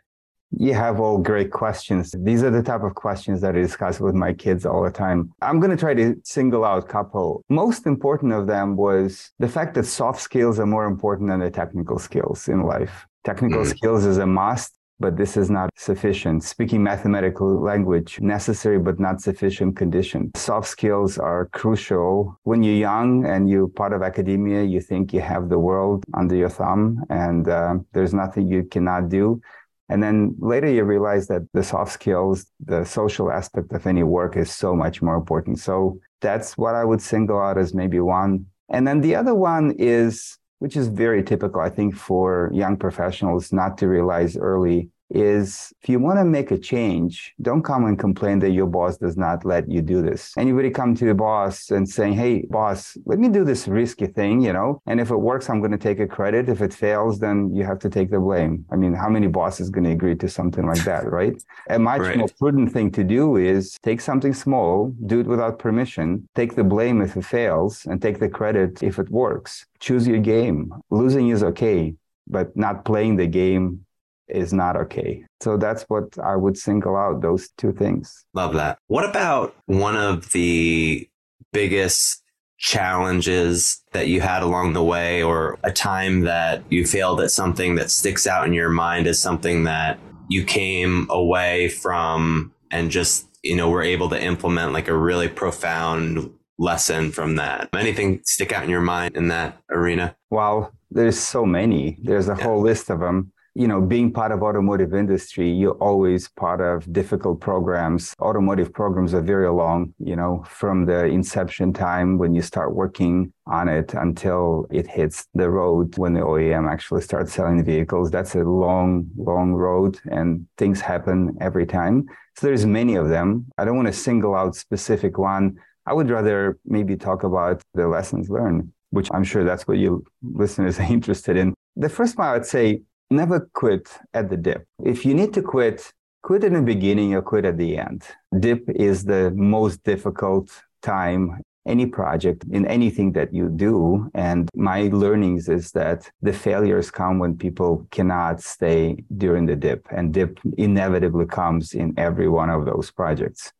You 0.58 0.74
have 0.74 1.00
all 1.00 1.18
great 1.18 1.50
questions. 1.50 2.14
These 2.18 2.42
are 2.42 2.50
the 2.50 2.62
type 2.62 2.82
of 2.82 2.94
questions 2.94 3.40
that 3.40 3.56
I 3.56 3.60
discuss 3.60 4.00
with 4.00 4.14
my 4.14 4.32
kids 4.32 4.64
all 4.66 4.82
the 4.84 4.90
time. 4.90 5.32
I'm 5.42 5.60
going 5.60 5.70
to 5.70 5.76
try 5.76 5.94
to 5.94 6.16
single 6.24 6.64
out 6.64 6.84
a 6.84 6.86
couple. 6.86 7.42
Most 7.48 7.86
important 7.86 8.32
of 8.32 8.46
them 8.46 8.76
was 8.76 9.30
the 9.38 9.48
fact 9.48 9.74
that 9.74 9.84
soft 9.84 10.20
skills 10.20 10.58
are 10.58 10.66
more 10.66 10.86
important 10.86 11.30
than 11.30 11.40
the 11.40 11.50
technical 11.50 11.98
skills 11.98 12.48
in 12.48 12.62
life. 12.62 13.06
Technical 13.24 13.62
mm. 13.62 13.66
skills 13.66 14.04
is 14.04 14.18
a 14.18 14.26
must, 14.26 14.74
but 15.00 15.16
this 15.16 15.36
is 15.36 15.50
not 15.50 15.70
sufficient. 15.76 16.44
Speaking 16.44 16.82
mathematical 16.82 17.60
language, 17.60 18.20
necessary 18.20 18.78
but 18.78 19.00
not 19.00 19.20
sufficient 19.20 19.76
condition. 19.76 20.30
Soft 20.36 20.68
skills 20.68 21.18
are 21.18 21.46
crucial. 21.52 22.38
When 22.44 22.62
you're 22.62 22.74
young 22.74 23.26
and 23.26 23.48
you're 23.48 23.68
part 23.68 23.92
of 23.92 24.02
academia, 24.02 24.62
you 24.62 24.80
think 24.80 25.12
you 25.12 25.20
have 25.20 25.48
the 25.48 25.58
world 25.58 26.04
under 26.14 26.36
your 26.36 26.48
thumb 26.48 27.02
and 27.10 27.48
uh, 27.48 27.76
there's 27.92 28.14
nothing 28.14 28.46
you 28.46 28.64
cannot 28.64 29.08
do. 29.08 29.40
And 29.88 30.02
then 30.02 30.34
later 30.38 30.68
you 30.68 30.84
realize 30.84 31.26
that 31.28 31.42
the 31.52 31.62
soft 31.62 31.92
skills, 31.92 32.46
the 32.64 32.84
social 32.84 33.30
aspect 33.30 33.72
of 33.72 33.86
any 33.86 34.02
work 34.02 34.36
is 34.36 34.50
so 34.50 34.74
much 34.74 35.02
more 35.02 35.14
important. 35.14 35.58
So 35.58 35.98
that's 36.20 36.56
what 36.56 36.74
I 36.74 36.84
would 36.84 37.02
single 37.02 37.38
out 37.38 37.58
as 37.58 37.74
maybe 37.74 38.00
one. 38.00 38.46
And 38.70 38.86
then 38.88 39.02
the 39.02 39.14
other 39.14 39.34
one 39.34 39.74
is, 39.78 40.38
which 40.58 40.76
is 40.76 40.88
very 40.88 41.22
typical, 41.22 41.60
I 41.60 41.68
think, 41.68 41.94
for 41.94 42.50
young 42.54 42.76
professionals 42.78 43.52
not 43.52 43.76
to 43.78 43.88
realize 43.88 44.36
early 44.36 44.88
is 45.10 45.72
if 45.82 45.88
you 45.88 45.98
want 45.98 46.18
to 46.18 46.24
make 46.24 46.50
a 46.50 46.58
change, 46.58 47.34
don't 47.42 47.62
come 47.62 47.84
and 47.84 47.98
complain 47.98 48.38
that 48.40 48.50
your 48.50 48.66
boss 48.66 48.96
does 48.96 49.16
not 49.16 49.44
let 49.44 49.70
you 49.70 49.82
do 49.82 50.02
this. 50.02 50.32
Anybody 50.36 50.70
come 50.70 50.94
to 50.96 51.04
the 51.04 51.14
boss 51.14 51.70
and 51.70 51.88
saying, 51.88 52.14
Hey, 52.14 52.44
boss, 52.50 52.96
let 53.04 53.18
me 53.18 53.28
do 53.28 53.44
this 53.44 53.68
risky 53.68 54.06
thing, 54.06 54.40
you 54.40 54.52
know, 54.52 54.82
and 54.86 55.00
if 55.00 55.10
it 55.10 55.16
works, 55.16 55.48
I'm 55.48 55.60
going 55.60 55.72
to 55.72 55.78
take 55.78 56.00
a 56.00 56.06
credit. 56.06 56.48
If 56.48 56.60
it 56.60 56.72
fails, 56.72 57.18
then 57.18 57.54
you 57.54 57.64
have 57.64 57.78
to 57.80 57.90
take 57.90 58.10
the 58.10 58.20
blame. 58.20 58.64
I 58.70 58.76
mean, 58.76 58.94
how 58.94 59.08
many 59.08 59.26
bosses 59.26 59.70
going 59.70 59.84
to 59.84 59.90
agree 59.90 60.16
to 60.16 60.28
something 60.28 60.66
like 60.66 60.84
that, 60.84 61.10
right? 61.18 61.34
A 61.70 61.78
much 61.78 62.00
right. 62.00 62.18
more 62.18 62.28
prudent 62.38 62.72
thing 62.72 62.90
to 62.92 63.04
do 63.04 63.36
is 63.36 63.78
take 63.82 64.00
something 64.00 64.34
small, 64.34 64.92
do 65.06 65.20
it 65.20 65.26
without 65.26 65.58
permission, 65.58 66.28
take 66.34 66.54
the 66.54 66.64
blame 66.64 67.00
if 67.02 67.16
it 67.16 67.24
fails, 67.24 67.84
and 67.86 68.00
take 68.00 68.18
the 68.18 68.28
credit 68.28 68.82
if 68.82 68.98
it 68.98 69.10
works. 69.10 69.66
Choose 69.80 70.06
your 70.06 70.18
game. 70.18 70.72
Losing 70.90 71.28
is 71.28 71.42
okay, 71.42 71.94
but 72.26 72.56
not 72.56 72.84
playing 72.84 73.16
the 73.16 73.26
game 73.26 73.84
is 74.28 74.52
not 74.52 74.76
okay. 74.76 75.24
So 75.40 75.56
that's 75.56 75.82
what 75.84 76.18
I 76.18 76.36
would 76.36 76.56
single 76.56 76.96
out 76.96 77.20
those 77.20 77.50
two 77.58 77.72
things. 77.72 78.24
Love 78.34 78.54
that. 78.54 78.78
What 78.86 79.08
about 79.08 79.54
one 79.66 79.96
of 79.96 80.30
the 80.30 81.08
biggest 81.52 82.22
challenges 82.58 83.82
that 83.92 84.08
you 84.08 84.20
had 84.20 84.42
along 84.42 84.72
the 84.72 84.82
way 84.82 85.22
or 85.22 85.58
a 85.64 85.72
time 85.72 86.22
that 86.22 86.62
you 86.70 86.86
failed 86.86 87.20
at 87.20 87.30
something 87.30 87.74
that 87.74 87.90
sticks 87.90 88.26
out 88.26 88.46
in 88.46 88.52
your 88.52 88.70
mind 88.70 89.06
as 89.06 89.18
something 89.18 89.64
that 89.64 89.98
you 90.28 90.44
came 90.44 91.06
away 91.10 91.68
from 91.68 92.52
and 92.70 92.90
just, 92.90 93.26
you 93.42 93.54
know, 93.54 93.68
were 93.68 93.82
able 93.82 94.08
to 94.08 94.22
implement 94.22 94.72
like 94.72 94.88
a 94.88 94.96
really 94.96 95.28
profound 95.28 96.32
lesson 96.58 97.10
from 97.10 97.36
that? 97.36 97.68
Anything 97.74 98.20
stick 98.24 98.52
out 98.52 98.64
in 98.64 98.70
your 98.70 98.80
mind 98.80 99.16
in 99.16 99.28
that 99.28 99.58
arena? 99.70 100.16
Well, 100.30 100.72
there's 100.90 101.18
so 101.18 101.44
many. 101.44 101.98
There's 102.02 102.28
a 102.28 102.36
yeah. 102.38 102.44
whole 102.44 102.62
list 102.62 102.88
of 102.88 103.00
them. 103.00 103.32
You 103.54 103.68
know, 103.68 103.80
being 103.80 104.12
part 104.12 104.32
of 104.32 104.42
automotive 104.42 104.94
industry, 104.94 105.48
you're 105.48 105.78
always 105.80 106.28
part 106.28 106.60
of 106.60 106.92
difficult 106.92 107.40
programs. 107.40 108.12
Automotive 108.20 108.72
programs 108.72 109.14
are 109.14 109.20
very 109.20 109.48
long, 109.48 109.94
you 110.00 110.16
know, 110.16 110.44
from 110.48 110.86
the 110.86 111.04
inception 111.04 111.72
time 111.72 112.18
when 112.18 112.34
you 112.34 112.42
start 112.42 112.74
working 112.74 113.32
on 113.46 113.68
it 113.68 113.94
until 113.94 114.66
it 114.70 114.88
hits 114.88 115.26
the 115.34 115.48
road 115.48 115.96
when 115.98 116.14
the 116.14 116.20
OEM 116.20 116.68
actually 116.68 117.02
starts 117.02 117.32
selling 117.32 117.64
vehicles. 117.64 118.10
That's 118.10 118.34
a 118.34 118.42
long, 118.42 119.08
long 119.16 119.52
road 119.52 120.00
and 120.10 120.46
things 120.58 120.80
happen 120.80 121.36
every 121.40 121.66
time. 121.66 122.06
So 122.36 122.48
there's 122.48 122.66
many 122.66 122.96
of 122.96 123.08
them. 123.08 123.46
I 123.56 123.64
don't 123.64 123.76
want 123.76 123.86
to 123.86 123.92
single 123.92 124.34
out 124.34 124.56
specific 124.56 125.16
one. 125.16 125.60
I 125.86 125.92
would 125.92 126.10
rather 126.10 126.58
maybe 126.64 126.96
talk 126.96 127.22
about 127.22 127.62
the 127.74 127.86
lessons 127.86 128.28
learned, 128.28 128.72
which 128.90 129.08
I'm 129.12 129.22
sure 129.22 129.44
that's 129.44 129.68
what 129.68 129.78
you 129.78 130.04
listeners 130.22 130.80
are 130.80 130.82
interested 130.90 131.36
in. 131.36 131.54
The 131.76 131.88
first 131.88 132.18
one 132.18 132.26
I 132.26 132.32
would 132.32 132.46
say 132.46 132.82
never 133.10 133.48
quit 133.52 133.88
at 134.12 134.30
the 134.30 134.36
dip. 134.36 134.66
If 134.84 135.04
you 135.04 135.14
need 135.14 135.32
to 135.34 135.42
quit, 135.42 135.92
quit 136.22 136.44
in 136.44 136.54
the 136.54 136.62
beginning 136.62 137.14
or 137.14 137.22
quit 137.22 137.44
at 137.44 137.58
the 137.58 137.76
end. 137.78 138.02
Dip 138.38 138.68
is 138.70 139.04
the 139.04 139.30
most 139.32 139.82
difficult 139.84 140.50
time 140.82 141.40
any 141.66 141.86
project 141.86 142.44
in 142.50 142.66
anything 142.66 143.12
that 143.12 143.32
you 143.32 143.48
do 143.48 144.10
and 144.14 144.50
my 144.54 144.82
learnings 144.92 145.48
is 145.48 145.72
that 145.72 146.10
the 146.20 146.32
failures 146.32 146.90
come 146.90 147.18
when 147.18 147.36
people 147.36 147.86
cannot 147.90 148.40
stay 148.40 148.96
during 149.16 149.46
the 149.46 149.56
dip 149.56 149.86
and 149.90 150.12
dip 150.12 150.38
inevitably 150.58 151.24
comes 151.24 151.72
in 151.72 151.94
every 151.96 152.28
one 152.28 152.50
of 152.50 152.66
those 152.66 152.90
projects 152.90 153.52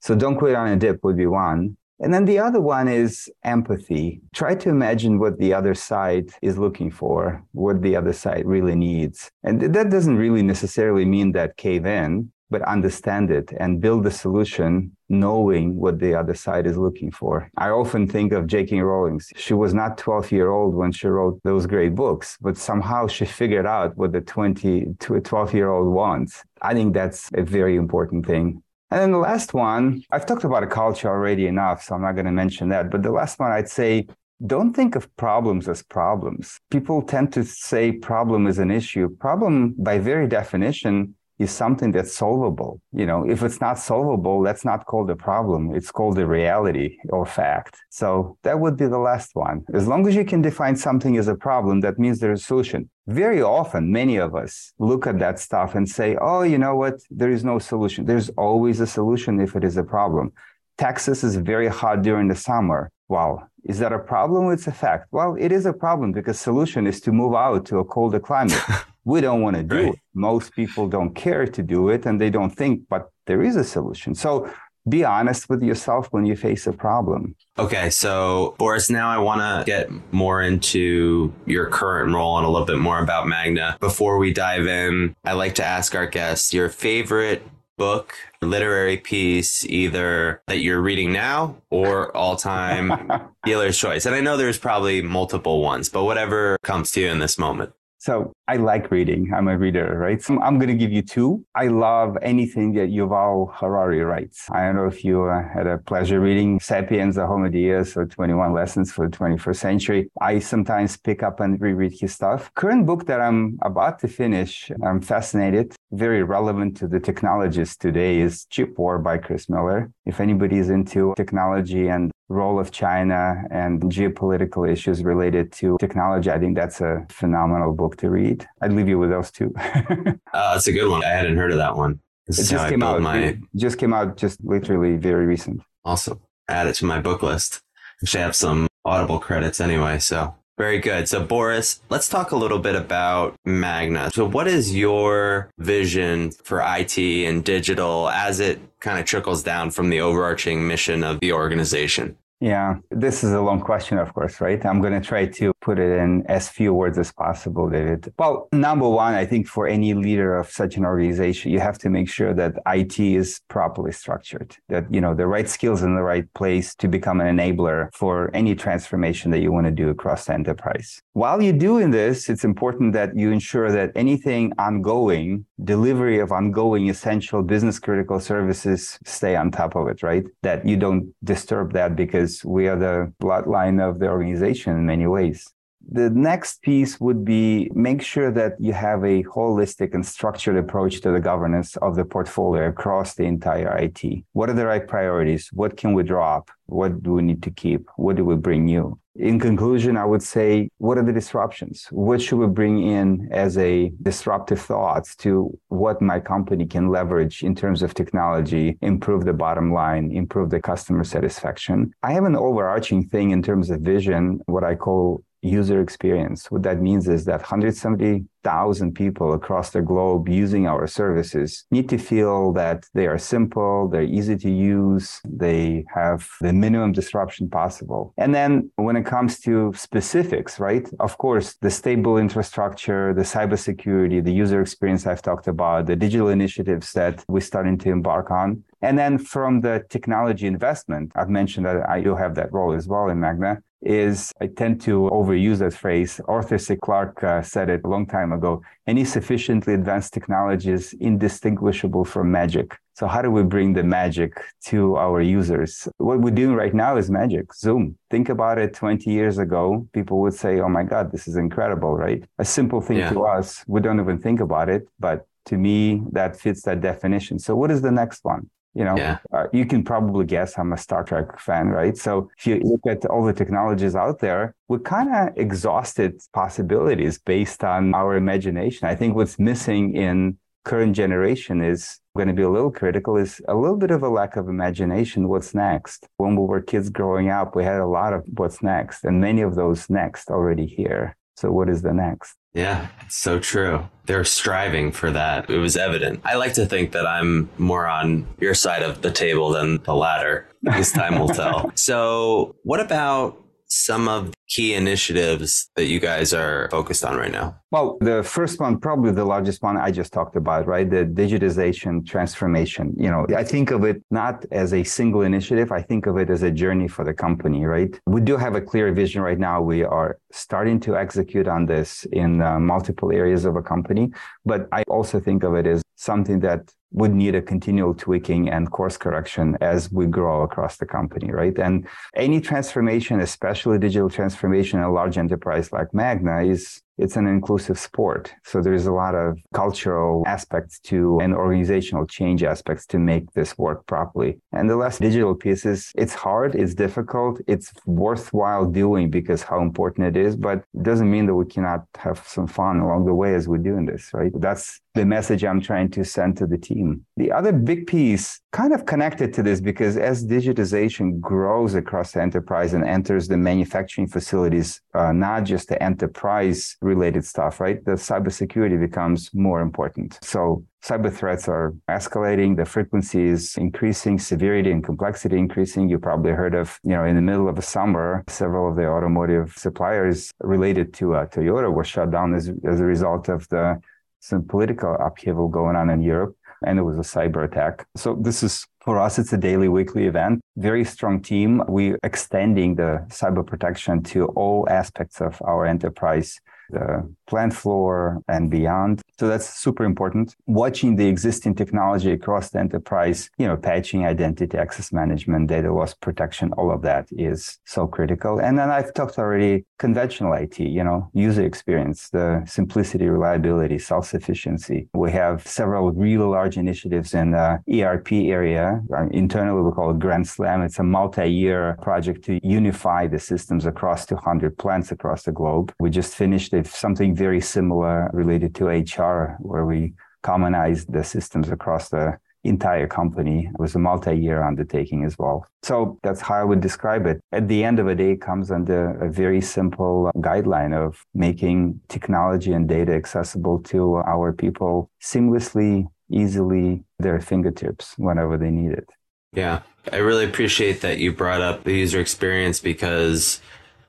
so 0.00 0.16
don't 0.16 0.36
quit 0.36 0.56
on 0.56 0.68
a 0.68 0.76
dip 0.76 0.98
would 1.04 1.16
be 1.16 1.26
one 1.26 1.76
and 2.00 2.12
then 2.12 2.24
the 2.24 2.38
other 2.38 2.60
one 2.60 2.88
is 2.88 3.30
empathy. 3.44 4.20
Try 4.34 4.54
to 4.56 4.68
imagine 4.68 5.18
what 5.18 5.38
the 5.38 5.54
other 5.54 5.74
side 5.74 6.30
is 6.42 6.58
looking 6.58 6.90
for, 6.90 7.42
what 7.52 7.82
the 7.82 7.96
other 7.96 8.12
side 8.12 8.44
really 8.46 8.74
needs. 8.74 9.30
And 9.44 9.60
that 9.60 9.90
doesn't 9.90 10.16
really 10.16 10.42
necessarily 10.42 11.04
mean 11.04 11.32
that 11.32 11.56
cave 11.56 11.86
in, 11.86 12.32
but 12.50 12.62
understand 12.62 13.30
it 13.30 13.52
and 13.58 13.80
build 13.80 14.06
a 14.06 14.10
solution 14.10 14.94
knowing 15.08 15.76
what 15.76 15.98
the 15.98 16.14
other 16.14 16.34
side 16.34 16.66
is 16.66 16.76
looking 16.76 17.10
for. 17.10 17.48
I 17.56 17.68
often 17.70 18.06
think 18.06 18.32
of 18.32 18.46
J.K. 18.46 18.80
Rowling. 18.80 19.20
She 19.36 19.54
was 19.54 19.72
not 19.72 19.98
12 19.98 20.32
year 20.32 20.50
old 20.50 20.74
when 20.74 20.92
she 20.92 21.06
wrote 21.08 21.40
those 21.44 21.66
great 21.66 21.94
books, 21.94 22.36
but 22.40 22.56
somehow 22.56 23.06
she 23.06 23.24
figured 23.24 23.66
out 23.66 23.96
what 23.96 24.12
the 24.12 24.20
20 24.20 24.86
to 24.98 25.20
12 25.20 25.54
year 25.54 25.70
old 25.70 25.92
wants. 25.92 26.42
I 26.60 26.74
think 26.74 26.94
that's 26.94 27.30
a 27.34 27.42
very 27.42 27.76
important 27.76 28.26
thing. 28.26 28.62
And 28.94 29.02
then 29.02 29.10
the 29.10 29.18
last 29.18 29.54
one, 29.54 30.04
I've 30.12 30.24
talked 30.24 30.44
about 30.44 30.62
a 30.62 30.68
culture 30.68 31.08
already 31.08 31.48
enough, 31.48 31.82
so 31.82 31.96
I'm 31.96 32.02
not 32.02 32.12
going 32.12 32.26
to 32.26 32.30
mention 32.30 32.68
that. 32.68 32.92
But 32.92 33.02
the 33.02 33.10
last 33.10 33.40
one, 33.40 33.50
I'd 33.50 33.68
say, 33.68 34.06
don't 34.46 34.72
think 34.72 34.94
of 34.94 35.12
problems 35.16 35.68
as 35.68 35.82
problems. 35.82 36.60
People 36.70 37.02
tend 37.02 37.32
to 37.32 37.42
say 37.42 37.90
problem 37.90 38.46
is 38.46 38.60
an 38.60 38.70
issue. 38.70 39.08
Problem, 39.16 39.74
by 39.78 39.98
very 39.98 40.28
definition, 40.28 41.16
is 41.38 41.50
something 41.50 41.90
that's 41.90 42.14
solvable. 42.14 42.80
You 42.92 43.06
know, 43.06 43.28
if 43.28 43.42
it's 43.42 43.60
not 43.60 43.78
solvable, 43.78 44.42
that's 44.42 44.64
not 44.64 44.86
called 44.86 45.10
a 45.10 45.16
problem. 45.16 45.74
It's 45.74 45.90
called 45.90 46.18
a 46.18 46.26
reality 46.26 46.96
or 47.08 47.26
fact. 47.26 47.76
So 47.90 48.38
that 48.42 48.60
would 48.60 48.76
be 48.76 48.86
the 48.86 48.98
last 48.98 49.30
one. 49.34 49.64
As 49.74 49.88
long 49.88 50.06
as 50.06 50.14
you 50.14 50.24
can 50.24 50.42
define 50.42 50.76
something 50.76 51.16
as 51.16 51.28
a 51.28 51.34
problem, 51.34 51.80
that 51.80 51.98
means 51.98 52.20
there's 52.20 52.40
a 52.40 52.44
solution. 52.44 52.88
Very 53.06 53.42
often, 53.42 53.92
many 53.92 54.16
of 54.16 54.34
us 54.34 54.72
look 54.78 55.06
at 55.06 55.18
that 55.18 55.38
stuff 55.38 55.74
and 55.74 55.88
say, 55.88 56.16
oh, 56.20 56.42
you 56.42 56.58
know 56.58 56.76
what? 56.76 56.94
There 57.10 57.30
is 57.30 57.44
no 57.44 57.58
solution. 57.58 58.06
There's 58.06 58.30
always 58.30 58.80
a 58.80 58.86
solution 58.86 59.40
if 59.40 59.56
it 59.56 59.64
is 59.64 59.76
a 59.76 59.84
problem. 59.84 60.32
Texas 60.78 61.24
is 61.24 61.36
very 61.36 61.68
hot 61.68 62.02
during 62.02 62.28
the 62.28 62.34
summer. 62.34 62.90
Well, 63.08 63.48
is 63.64 63.78
that 63.78 63.92
a 63.92 63.98
problem? 63.98 64.50
It's 64.50 64.66
a 64.66 64.72
fact. 64.72 65.08
Well, 65.10 65.36
it 65.38 65.52
is 65.52 65.66
a 65.66 65.72
problem 65.72 66.12
because 66.12 66.38
solution 66.38 66.86
is 66.86 67.00
to 67.02 67.12
move 67.12 67.34
out 67.34 67.64
to 67.66 67.78
a 67.78 67.84
colder 67.84 68.20
climate. 68.20 68.60
we 69.04 69.20
don't 69.20 69.42
want 69.42 69.56
to 69.56 69.62
do 69.62 69.76
right. 69.76 69.94
it. 69.94 70.00
Most 70.14 70.54
people 70.54 70.88
don't 70.88 71.14
care 71.14 71.46
to 71.46 71.62
do 71.62 71.88
it 71.88 72.06
and 72.06 72.20
they 72.20 72.30
don't 72.30 72.50
think, 72.50 72.82
but 72.88 73.10
there 73.26 73.42
is 73.42 73.56
a 73.56 73.64
solution. 73.64 74.14
So 74.14 74.50
be 74.86 75.04
honest 75.04 75.48
with 75.48 75.62
yourself 75.62 76.08
when 76.10 76.26
you 76.26 76.36
face 76.36 76.66
a 76.66 76.72
problem. 76.72 77.34
Okay, 77.58 77.88
so 77.88 78.54
Boris, 78.58 78.90
now 78.90 79.08
I 79.08 79.18
want 79.18 79.40
to 79.40 79.64
get 79.64 79.88
more 80.12 80.42
into 80.42 81.32
your 81.46 81.70
current 81.70 82.12
role 82.12 82.36
and 82.36 82.46
a 82.46 82.50
little 82.50 82.66
bit 82.66 82.78
more 82.78 83.02
about 83.02 83.26
Magna. 83.26 83.78
Before 83.80 84.18
we 84.18 84.32
dive 84.32 84.66
in, 84.66 85.16
I 85.24 85.32
like 85.32 85.54
to 85.54 85.64
ask 85.64 85.94
our 85.94 86.06
guests 86.06 86.52
your 86.52 86.68
favorite 86.68 87.42
book, 87.76 88.14
literary 88.40 88.96
piece, 88.96 89.64
either 89.66 90.42
that 90.46 90.58
you're 90.58 90.80
reading 90.80 91.12
now 91.12 91.56
or 91.70 92.14
all 92.16 92.36
time 92.36 92.92
dealer's 93.44 93.78
choice. 93.78 94.06
And 94.06 94.14
I 94.14 94.20
know 94.20 94.36
there's 94.36 94.58
probably 94.58 95.02
multiple 95.02 95.60
ones, 95.62 95.88
but 95.88 96.04
whatever 96.04 96.56
comes 96.62 96.92
to 96.92 97.00
you 97.00 97.08
in 97.08 97.18
this 97.18 97.38
moment. 97.38 97.72
So 97.98 98.32
I 98.46 98.56
like 98.56 98.90
reading. 98.90 99.32
I'm 99.32 99.48
a 99.48 99.56
reader, 99.56 99.96
right? 99.98 100.20
So 100.20 100.38
I'm 100.38 100.58
going 100.58 100.68
to 100.68 100.74
give 100.74 100.92
you 100.92 101.00
two. 101.00 101.46
I 101.54 101.68
love 101.68 102.18
anything 102.20 102.74
that 102.74 102.90
Yuval 102.90 103.54
Harari 103.54 104.00
writes. 104.02 104.50
I 104.50 104.66
don't 104.66 104.76
know 104.76 104.84
if 104.84 105.02
you 105.02 105.24
uh, 105.24 105.48
had 105.48 105.66
a 105.66 105.78
pleasure 105.78 106.20
reading 106.20 106.60
Sapiens, 106.60 107.14
the 107.14 107.26
Homo 107.26 107.48
Deus, 107.48 107.96
or 107.96 108.04
21 108.04 108.52
Lessons 108.52 108.92
for 108.92 109.08
the 109.08 109.16
21st 109.16 109.56
Century. 109.56 110.10
I 110.20 110.40
sometimes 110.40 110.98
pick 110.98 111.22
up 111.22 111.40
and 111.40 111.58
reread 111.58 111.94
his 111.98 112.12
stuff. 112.12 112.52
Current 112.54 112.84
book 112.84 113.06
that 113.06 113.22
I'm 113.22 113.58
about 113.62 113.98
to 114.00 114.08
finish, 114.08 114.70
I'm 114.84 115.00
fascinated, 115.00 115.74
very 115.92 116.22
relevant 116.22 116.76
to 116.78 116.86
the 116.86 117.00
technologies 117.00 117.78
today 117.78 118.20
is 118.20 118.44
Chip 118.50 118.76
War 118.76 118.98
by 118.98 119.16
Chris 119.16 119.48
Miller. 119.48 119.90
If 120.04 120.20
anybody 120.20 120.58
is 120.58 120.68
into 120.68 121.14
technology 121.16 121.88
and 121.88 122.10
role 122.28 122.58
of 122.58 122.70
China 122.70 123.44
and 123.50 123.82
geopolitical 123.82 124.70
issues 124.70 125.04
related 125.04 125.52
to 125.52 125.76
technology. 125.78 126.30
I 126.30 126.38
think 126.38 126.56
that's 126.56 126.80
a 126.80 127.06
phenomenal 127.10 127.72
book 127.74 127.96
to 127.98 128.10
read. 128.10 128.33
I'd 128.60 128.72
leave 128.72 128.88
you 128.88 128.98
with 128.98 129.10
those 129.10 129.30
two. 129.30 129.52
uh, 129.56 130.12
that's 130.32 130.66
a 130.66 130.72
good 130.72 130.88
one. 130.88 131.04
I 131.04 131.08
hadn't 131.08 131.36
heard 131.36 131.50
of 131.50 131.58
that 131.58 131.76
one. 131.76 132.00
This 132.26 132.38
it 132.38 132.50
just 132.50 132.68
came 132.68 132.82
out. 132.82 133.00
My... 133.00 133.18
It 133.18 133.38
just 133.56 133.78
came 133.78 133.92
out 133.92 134.16
just 134.16 134.42
literally 134.44 134.96
very 134.96 135.26
recent. 135.26 135.62
Awesome. 135.84 136.20
Add 136.48 136.66
it 136.66 136.74
to 136.76 136.84
my 136.84 137.00
book 137.00 137.22
list. 137.22 137.60
Actually, 138.02 138.20
I 138.20 138.26
have 138.26 138.36
some 138.36 138.66
Audible 138.84 139.18
credits 139.18 139.60
anyway, 139.60 139.98
so 139.98 140.34
very 140.56 140.78
good. 140.78 141.08
So, 141.08 141.24
Boris, 141.24 141.80
let's 141.88 142.08
talk 142.08 142.30
a 142.30 142.36
little 142.36 142.58
bit 142.58 142.76
about 142.76 143.34
Magna. 143.44 144.10
So, 144.12 144.28
what 144.28 144.46
is 144.46 144.76
your 144.76 145.50
vision 145.58 146.30
for 146.30 146.62
IT 146.64 146.98
and 146.98 147.44
digital 147.44 148.08
as 148.10 148.40
it 148.40 148.60
kind 148.80 148.98
of 148.98 149.04
trickles 149.04 149.42
down 149.42 149.70
from 149.70 149.90
the 149.90 150.00
overarching 150.00 150.66
mission 150.66 151.02
of 151.02 151.20
the 151.20 151.32
organization? 151.32 152.16
Yeah, 152.40 152.76
this 152.90 153.24
is 153.24 153.32
a 153.32 153.40
long 153.40 153.60
question, 153.60 153.96
of 153.96 154.12
course, 154.12 154.40
right? 154.40 154.64
I'm 154.66 154.80
going 154.80 154.92
to 154.92 155.00
try 155.00 155.26
to 155.26 155.52
put 155.60 155.78
it 155.78 155.98
in 155.98 156.24
as 156.26 156.48
few 156.48 156.74
words 156.74 156.98
as 156.98 157.10
possible, 157.12 157.70
David. 157.70 158.12
Well, 158.18 158.48
number 158.52 158.88
one, 158.88 159.14
I 159.14 159.24
think 159.24 159.46
for 159.46 159.66
any 159.66 159.94
leader 159.94 160.36
of 160.36 160.50
such 160.50 160.76
an 160.76 160.84
organization, 160.84 161.52
you 161.52 161.60
have 161.60 161.78
to 161.78 161.88
make 161.88 162.08
sure 162.08 162.34
that 162.34 162.56
IT 162.66 162.98
is 162.98 163.40
properly 163.48 163.92
structured, 163.92 164.56
that, 164.68 164.92
you 164.92 165.00
know, 165.00 165.14
the 165.14 165.26
right 165.26 165.48
skills 165.48 165.82
in 165.82 165.94
the 165.94 166.02
right 166.02 166.30
place 166.34 166.74
to 166.76 166.88
become 166.88 167.20
an 167.20 167.34
enabler 167.34 167.88
for 167.94 168.30
any 168.34 168.54
transformation 168.54 169.30
that 169.30 169.38
you 169.38 169.50
want 169.50 169.66
to 169.66 169.72
do 169.72 169.88
across 169.88 170.26
the 170.26 170.34
enterprise. 170.34 171.00
While 171.12 171.40
you're 171.40 171.52
doing 171.52 171.92
this, 171.92 172.28
it's 172.28 172.44
important 172.44 172.92
that 172.92 173.16
you 173.16 173.30
ensure 173.30 173.70
that 173.70 173.92
anything 173.94 174.52
ongoing, 174.58 175.46
delivery 175.62 176.18
of 176.18 176.32
ongoing 176.32 176.88
essential 176.88 177.42
business 177.42 177.78
critical 177.78 178.18
services 178.18 178.98
stay 179.04 179.36
on 179.36 179.50
top 179.50 179.76
of 179.76 179.88
it, 179.88 180.02
right? 180.02 180.24
That 180.42 180.66
you 180.66 180.76
don't 180.76 181.14
disturb 181.22 181.72
that 181.74 181.94
because 181.96 182.44
we 182.44 182.68
are 182.68 182.76
the 182.76 183.12
bloodline 183.22 183.80
of 183.80 183.98
the 183.98 184.08
organization 184.08 184.76
in 184.76 184.86
many 184.86 185.06
ways. 185.06 185.46
The 185.90 186.10
next 186.10 186.62
piece 186.62 187.00
would 187.00 187.24
be 187.24 187.70
make 187.74 188.02
sure 188.02 188.30
that 188.32 188.54
you 188.58 188.72
have 188.72 189.04
a 189.04 189.22
holistic 189.24 189.94
and 189.94 190.04
structured 190.04 190.56
approach 190.56 191.00
to 191.02 191.10
the 191.10 191.20
governance 191.20 191.76
of 191.76 191.94
the 191.94 192.04
portfolio 192.04 192.68
across 192.68 193.14
the 193.14 193.24
entire 193.24 193.76
IT. 193.76 194.24
What 194.32 194.48
are 194.50 194.54
the 194.54 194.66
right 194.66 194.86
priorities? 194.86 195.50
What 195.52 195.76
can 195.76 195.92
we 195.92 196.02
drop? 196.02 196.50
What 196.66 197.02
do 197.02 197.12
we 197.12 197.22
need 197.22 197.42
to 197.42 197.50
keep? 197.50 197.88
What 197.96 198.16
do 198.16 198.24
we 198.24 198.36
bring 198.36 198.64
new? 198.64 198.98
In 199.16 199.38
conclusion, 199.38 199.96
I 199.96 200.04
would 200.04 200.24
say, 200.24 200.68
what 200.78 200.98
are 200.98 201.04
the 201.04 201.12
disruptions? 201.12 201.86
What 201.92 202.20
should 202.20 202.38
we 202.38 202.48
bring 202.48 202.82
in 202.82 203.28
as 203.30 203.56
a 203.58 203.92
disruptive 204.02 204.60
thoughts 204.60 205.14
to 205.16 205.56
what 205.68 206.02
my 206.02 206.18
company 206.18 206.66
can 206.66 206.88
leverage 206.88 207.44
in 207.44 207.54
terms 207.54 207.82
of 207.82 207.94
technology, 207.94 208.76
improve 208.82 209.24
the 209.24 209.32
bottom 209.32 209.72
line, 209.72 210.10
improve 210.10 210.50
the 210.50 210.60
customer 210.60 211.04
satisfaction? 211.04 211.94
I 212.02 212.12
have 212.12 212.24
an 212.24 212.34
overarching 212.34 213.08
thing 213.08 213.30
in 213.30 213.40
terms 213.40 213.70
of 213.70 213.82
vision, 213.82 214.40
what 214.46 214.64
I 214.64 214.74
call 214.74 215.22
user 215.44 215.80
experience. 215.80 216.50
What 216.50 216.62
that 216.62 216.80
means 216.80 217.06
is 217.08 217.24
that 217.26 217.40
170,000 217.40 218.94
people 218.94 219.34
across 219.34 219.70
the 219.70 219.82
globe 219.82 220.28
using 220.28 220.66
our 220.66 220.86
services 220.86 221.64
need 221.70 221.88
to 221.90 221.98
feel 221.98 222.52
that 222.54 222.86
they 222.94 223.06
are 223.06 223.18
simple, 223.18 223.88
they're 223.88 224.02
easy 224.02 224.36
to 224.36 224.50
use, 224.50 225.20
they 225.24 225.84
have 225.94 226.28
the 226.40 226.52
minimum 226.52 226.92
disruption 226.92 227.48
possible. 227.48 228.14
And 228.16 228.34
then 228.34 228.70
when 228.76 228.96
it 228.96 229.04
comes 229.04 229.38
to 229.40 229.72
specifics, 229.74 230.58
right? 230.58 230.88
Of 231.00 231.18
course, 231.18 231.54
the 231.60 231.70
stable 231.70 232.16
infrastructure, 232.18 233.12
the 233.14 233.22
cybersecurity, 233.22 234.24
the 234.24 234.32
user 234.32 234.60
experience 234.60 235.06
I've 235.06 235.22
talked 235.22 235.46
about, 235.46 235.86
the 235.86 235.96
digital 235.96 236.28
initiatives 236.28 236.92
that 236.92 237.24
we're 237.28 237.40
starting 237.40 237.78
to 237.78 237.90
embark 237.90 238.30
on. 238.30 238.64
And 238.82 238.98
then 238.98 239.16
from 239.18 239.62
the 239.62 239.84
technology 239.88 240.46
investment, 240.46 241.12
I've 241.14 241.30
mentioned 241.30 241.64
that 241.66 241.88
I 241.88 242.00
do 242.02 242.14
have 242.14 242.34
that 242.34 242.52
role 242.52 242.74
as 242.74 242.86
well 242.86 243.08
in 243.08 243.18
Magna 243.18 243.62
is 243.84 244.32
I 244.40 244.46
tend 244.46 244.80
to 244.82 245.10
overuse 245.12 245.58
that 245.58 245.74
phrase. 245.74 246.20
Arthur 246.26 246.58
C. 246.58 246.76
Clarke 246.76 247.22
uh, 247.22 247.42
said 247.42 247.68
it 247.68 247.82
a 247.84 247.88
long 247.88 248.06
time 248.06 248.32
ago. 248.32 248.62
Any 248.86 249.04
sufficiently 249.04 249.74
advanced 249.74 250.12
technology 250.12 250.70
is 250.70 250.94
indistinguishable 250.94 252.04
from 252.04 252.30
magic. 252.30 252.76
So 252.94 253.06
how 253.06 253.22
do 253.22 253.30
we 253.30 253.42
bring 253.42 253.72
the 253.72 253.82
magic 253.82 254.40
to 254.66 254.96
our 254.96 255.20
users? 255.20 255.88
What 255.98 256.20
we're 256.20 256.30
doing 256.30 256.54
right 256.54 256.72
now 256.74 256.96
is 256.96 257.10
magic. 257.10 257.52
Zoom. 257.54 257.98
Think 258.10 258.28
about 258.28 258.58
it 258.58 258.74
20 258.74 259.10
years 259.10 259.38
ago, 259.38 259.86
people 259.92 260.20
would 260.20 260.34
say, 260.34 260.60
Oh 260.60 260.68
my 260.68 260.84
God, 260.84 261.10
this 261.10 261.26
is 261.26 261.36
incredible, 261.36 261.96
right? 261.96 262.24
A 262.38 262.44
simple 262.44 262.80
thing 262.80 262.98
yeah. 262.98 263.10
to 263.10 263.24
us. 263.24 263.64
We 263.66 263.80
don't 263.80 264.00
even 264.00 264.18
think 264.18 264.40
about 264.40 264.68
it, 264.68 264.88
but 265.00 265.26
to 265.46 265.58
me, 265.58 266.02
that 266.12 266.38
fits 266.38 266.62
that 266.62 266.80
definition. 266.80 267.38
So 267.38 267.54
what 267.56 267.70
is 267.70 267.82
the 267.82 267.90
next 267.90 268.24
one? 268.24 268.48
You 268.74 268.84
know, 268.84 268.96
yeah. 268.96 269.18
uh, 269.32 269.46
you 269.52 269.66
can 269.66 269.84
probably 269.84 270.26
guess 270.26 270.58
I'm 270.58 270.72
a 270.72 270.76
Star 270.76 271.04
Trek 271.04 271.38
fan, 271.38 271.68
right? 271.68 271.96
So 271.96 272.28
if 272.38 272.46
you 272.46 272.60
look 272.60 272.80
at 272.88 273.06
all 273.06 273.24
the 273.24 273.32
technologies 273.32 273.94
out 273.94 274.18
there, 274.18 274.54
we're 274.68 274.80
kind 274.80 275.14
of 275.14 275.36
exhausted 275.36 276.20
possibilities 276.32 277.18
based 277.18 277.62
on 277.62 277.94
our 277.94 278.16
imagination. 278.16 278.88
I 278.88 278.96
think 278.96 279.14
what's 279.14 279.38
missing 279.38 279.94
in 279.94 280.38
current 280.64 280.96
generation 280.96 281.60
is 281.62 282.00
going 282.16 282.28
to 282.28 282.34
be 282.34 282.42
a 282.42 282.48
little 282.48 282.70
critical 282.70 283.16
is 283.16 283.40
a 283.48 283.54
little 283.54 283.76
bit 283.76 283.90
of 283.90 284.02
a 284.02 284.08
lack 284.08 284.36
of 284.36 284.48
imagination 284.48 285.28
what's 285.28 285.54
next 285.54 286.06
when 286.16 286.36
we 286.36 286.46
were 286.46 286.60
kids 286.60 286.88
growing 286.88 287.28
up 287.28 287.54
we 287.54 287.62
had 287.62 287.80
a 287.80 287.86
lot 287.86 288.14
of 288.14 288.24
what's 288.36 288.62
next 288.62 289.04
and 289.04 289.20
many 289.20 289.42
of 289.42 289.56
those 289.56 289.90
next 289.90 290.30
already 290.30 290.66
here 290.66 291.14
so 291.34 291.50
what 291.50 291.68
is 291.68 291.82
the 291.82 291.92
next 291.92 292.36
yeah, 292.54 292.86
so 293.08 293.40
true. 293.40 293.88
They're 294.06 294.24
striving 294.24 294.92
for 294.92 295.10
that. 295.10 295.50
It 295.50 295.58
was 295.58 295.76
evident. 295.76 296.20
I 296.24 296.36
like 296.36 296.54
to 296.54 296.66
think 296.66 296.92
that 296.92 297.04
I'm 297.04 297.50
more 297.58 297.88
on 297.88 298.28
your 298.38 298.54
side 298.54 298.82
of 298.82 299.02
the 299.02 299.10
table 299.10 299.50
than 299.50 299.82
the 299.82 299.94
latter. 299.94 300.48
This 300.62 300.92
time 300.92 301.18
will 301.18 301.28
tell. 301.28 301.72
So, 301.76 302.54
what 302.62 302.80
about 302.80 303.42
some 303.66 304.08
of 304.08 304.30
the 304.30 304.33
key 304.48 304.74
initiatives 304.74 305.70
that 305.76 305.86
you 305.86 306.00
guys 306.00 306.32
are 306.32 306.68
focused 306.70 307.04
on 307.04 307.16
right 307.16 307.32
now? 307.32 307.56
Well, 307.70 307.96
the 308.00 308.22
first 308.22 308.60
one, 308.60 308.78
probably 308.78 309.12
the 309.12 309.24
largest 309.24 309.62
one 309.62 309.76
I 309.76 309.90
just 309.90 310.12
talked 310.12 310.36
about, 310.36 310.66
right? 310.66 310.88
The 310.88 311.04
digitization 311.04 312.06
transformation. 312.06 312.94
You 312.96 313.10
know, 313.10 313.26
I 313.36 313.44
think 313.44 313.70
of 313.70 313.84
it 313.84 314.02
not 314.10 314.44
as 314.52 314.72
a 314.72 314.84
single 314.84 315.22
initiative. 315.22 315.72
I 315.72 315.82
think 315.82 316.06
of 316.06 316.16
it 316.18 316.30
as 316.30 316.42
a 316.42 316.50
journey 316.50 316.88
for 316.88 317.04
the 317.04 317.14
company, 317.14 317.64
right? 317.64 317.98
We 318.06 318.20
do 318.20 318.36
have 318.36 318.54
a 318.54 318.60
clear 318.60 318.92
vision 318.92 319.22
right 319.22 319.38
now. 319.38 319.60
We 319.60 319.82
are 319.84 320.18
starting 320.30 320.78
to 320.80 320.96
execute 320.96 321.48
on 321.48 321.66
this 321.66 322.04
in 322.12 322.40
uh, 322.40 322.60
multiple 322.60 323.10
areas 323.12 323.44
of 323.44 323.56
a 323.56 323.62
company, 323.62 324.12
but 324.44 324.68
I 324.72 324.82
also 324.88 325.20
think 325.20 325.42
of 325.42 325.54
it 325.54 325.66
as 325.66 325.82
something 325.96 326.40
that 326.40 326.72
would 326.94 327.12
need 327.12 327.34
a 327.34 327.42
continual 327.42 327.92
tweaking 327.92 328.48
and 328.48 328.70
course 328.70 328.96
correction 328.96 329.58
as 329.60 329.90
we 329.90 330.06
grow 330.06 330.42
across 330.42 330.76
the 330.76 330.86
company, 330.86 331.32
right? 331.32 331.58
And 331.58 331.86
any 332.14 332.40
transformation, 332.40 333.20
especially 333.20 333.78
digital 333.78 334.08
transformation 334.08 334.78
in 334.78 334.84
a 334.84 334.92
large 334.92 335.18
enterprise 335.18 335.72
like 335.72 335.92
Magna, 335.92 336.42
is 336.42 336.80
it's 336.98 337.16
an 337.16 337.26
inclusive 337.26 337.78
sport. 337.78 338.32
So 338.44 338.60
there's 338.60 338.86
a 338.86 338.92
lot 338.92 339.14
of 339.14 339.38
cultural 339.52 340.22
aspects 340.26 340.78
to 340.80 341.18
and 341.20 341.34
organizational 341.34 342.06
change 342.06 342.42
aspects 342.42 342.86
to 342.86 342.98
make 342.98 343.32
this 343.32 343.58
work 343.58 343.86
properly. 343.86 344.38
And 344.52 344.70
the 344.70 344.76
last 344.76 345.00
digital 345.00 345.34
piece 345.34 345.66
is 345.66 345.90
it's 345.96 346.14
hard, 346.14 346.54
it's 346.54 346.74
difficult, 346.74 347.40
it's 347.46 347.72
worthwhile 347.86 348.66
doing 348.66 349.10
because 349.10 349.42
how 349.42 349.60
important 349.60 350.16
it 350.16 350.16
is, 350.16 350.36
but 350.36 350.58
it 350.74 350.82
doesn't 350.82 351.10
mean 351.10 351.26
that 351.26 351.34
we 351.34 351.46
cannot 351.46 351.84
have 351.96 352.24
some 352.26 352.46
fun 352.46 352.78
along 352.78 353.06
the 353.06 353.14
way 353.14 353.34
as 353.34 353.48
we're 353.48 353.58
doing 353.58 353.86
this, 353.86 354.10
right? 354.12 354.32
That's 354.34 354.80
the 354.94 355.04
message 355.04 355.44
I'm 355.44 355.60
trying 355.60 355.90
to 355.90 356.04
send 356.04 356.36
to 356.38 356.46
the 356.46 356.58
team. 356.58 357.04
The 357.16 357.32
other 357.32 357.52
big 357.52 357.86
piece, 357.86 358.40
kind 358.54 358.72
of 358.72 358.86
connected 358.86 359.34
to 359.34 359.42
this, 359.42 359.60
because 359.60 359.96
as 359.96 360.24
digitization 360.24 361.20
grows 361.20 361.74
across 361.74 362.12
the 362.12 362.22
enterprise 362.22 362.72
and 362.72 362.84
enters 362.84 363.26
the 363.26 363.36
manufacturing 363.36 364.06
facilities, 364.06 364.80
uh, 364.94 365.10
not 365.12 365.42
just 365.42 365.68
the 365.68 365.82
enterprise 365.82 366.76
related 366.80 367.24
stuff, 367.24 367.58
right? 367.58 367.84
The 367.84 367.96
cybersecurity 368.10 368.78
becomes 368.78 369.28
more 369.34 369.60
important. 369.60 370.20
So 370.22 370.64
cyber 370.84 371.12
threats 371.12 371.48
are 371.48 371.74
escalating, 371.90 372.56
the 372.56 372.64
frequency 372.64 373.24
is 373.24 373.56
increasing, 373.56 374.20
severity 374.20 374.70
and 374.70 374.84
complexity 374.84 375.36
increasing. 375.36 375.88
You 375.88 375.98
probably 375.98 376.30
heard 376.30 376.54
of, 376.54 376.78
you 376.84 376.92
know, 376.92 377.04
in 377.04 377.16
the 377.16 377.22
middle 377.22 377.48
of 377.48 377.56
the 377.56 377.68
summer, 377.76 378.22
several 378.28 378.70
of 378.70 378.76
the 378.76 378.86
automotive 378.86 379.52
suppliers 379.56 380.30
related 380.38 380.94
to 380.94 381.16
uh, 381.16 381.26
Toyota 381.26 381.72
were 381.72 381.82
shut 381.82 382.12
down 382.12 382.32
as, 382.32 382.52
as 382.64 382.78
a 382.78 382.84
result 382.84 383.28
of 383.28 383.48
the 383.48 383.80
some 384.20 384.42
political 384.46 384.94
upheaval 384.94 385.48
going 385.48 385.76
on 385.76 385.90
in 385.90 386.00
Europe 386.00 386.34
and 386.62 386.78
it 386.78 386.82
was 386.82 386.96
a 386.98 387.18
cyber 387.18 387.44
attack. 387.44 387.86
So 387.96 388.16
this 388.20 388.42
is 388.42 388.66
for 388.80 388.98
us, 388.98 389.18
it's 389.18 389.32
a 389.32 389.38
daily, 389.38 389.68
weekly 389.68 390.06
event. 390.06 390.40
Very 390.56 390.84
strong 390.84 391.22
team. 391.22 391.62
We're 391.68 391.98
extending 392.02 392.74
the 392.74 393.04
cyber 393.08 393.46
protection 393.46 394.02
to 394.04 394.26
all 394.26 394.68
aspects 394.68 395.20
of 395.20 395.40
our 395.42 395.64
enterprise 395.66 396.38
the 396.70 397.08
plant 397.26 397.54
floor 397.54 398.22
and 398.28 398.50
beyond. 398.50 399.02
So 399.18 399.28
that's 399.28 399.48
super 399.48 399.84
important. 399.84 400.34
Watching 400.46 400.96
the 400.96 401.06
existing 401.06 401.54
technology 401.54 402.12
across 402.12 402.50
the 402.50 402.58
enterprise, 402.58 403.30
you 403.38 403.46
know, 403.46 403.56
patching, 403.56 404.06
identity, 404.06 404.58
access 404.58 404.92
management, 404.92 405.48
data 405.48 405.72
loss 405.72 405.94
protection, 405.94 406.52
all 406.54 406.70
of 406.70 406.82
that 406.82 407.08
is 407.12 407.58
so 407.64 407.86
critical. 407.86 408.38
And 408.40 408.58
then 408.58 408.70
I've 408.70 408.92
talked 408.94 409.18
already 409.18 409.64
conventional 409.78 410.32
IT, 410.32 410.58
you 410.58 410.82
know, 410.82 411.10
user 411.12 411.44
experience, 411.44 412.10
the 412.10 412.42
simplicity, 412.46 413.06
reliability, 413.08 413.78
self-sufficiency. 413.78 414.88
We 414.94 415.12
have 415.12 415.46
several 415.46 415.92
really 415.92 416.24
large 416.24 416.56
initiatives 416.56 417.14
in 417.14 417.32
the 417.32 417.60
ERP 417.72 418.12
area. 418.12 418.82
Internally, 419.10 419.62
we 419.62 419.70
call 419.72 419.90
it 419.90 419.98
Grand 419.98 420.26
Slam. 420.26 420.62
It's 420.62 420.78
a 420.78 420.82
multi-year 420.82 421.78
project 421.82 422.24
to 422.24 422.40
unify 422.42 423.06
the 423.06 423.18
systems 423.18 423.66
across 423.66 424.06
200 424.06 424.56
plants 424.58 424.90
across 424.90 425.22
the 425.22 425.32
globe. 425.32 425.72
We 425.78 425.90
just 425.90 426.14
finished 426.14 426.52
if 426.54 426.74
something 426.74 427.13
very 427.14 427.40
similar 427.40 428.10
related 428.12 428.54
to 428.56 428.66
HR, 428.66 429.36
where 429.40 429.64
we 429.64 429.94
commonized 430.22 430.92
the 430.92 431.04
systems 431.04 431.48
across 431.50 431.88
the 431.90 432.18
entire 432.44 432.86
company. 432.86 433.46
It 433.46 433.58
was 433.58 433.74
a 433.74 433.78
multi-year 433.78 434.42
undertaking 434.42 435.04
as 435.04 435.16
well. 435.18 435.46
So 435.62 435.98
that's 436.02 436.20
how 436.20 436.34
I 436.34 436.44
would 436.44 436.60
describe 436.60 437.06
it. 437.06 437.20
At 437.32 437.48
the 437.48 437.64
end 437.64 437.78
of 437.78 437.86
the 437.86 437.94
day, 437.94 438.16
comes 438.16 438.50
under 438.50 439.02
a 439.02 439.10
very 439.10 439.40
simple 439.40 440.10
guideline 440.16 440.74
of 440.74 441.02
making 441.14 441.80
technology 441.88 442.52
and 442.52 442.68
data 442.68 442.92
accessible 442.92 443.62
to 443.64 443.96
our 443.96 444.32
people 444.32 444.90
seamlessly, 445.02 445.86
easily, 446.10 446.84
their 446.98 447.20
fingertips 447.20 447.94
whenever 447.96 448.36
they 448.36 448.50
need 448.50 448.72
it. 448.72 448.88
Yeah. 449.32 449.62
I 449.92 449.96
really 449.96 450.24
appreciate 450.24 450.80
that 450.82 450.98
you 450.98 451.12
brought 451.12 451.40
up 451.40 451.64
the 451.64 451.74
user 451.74 452.00
experience 452.00 452.60
because 452.60 453.40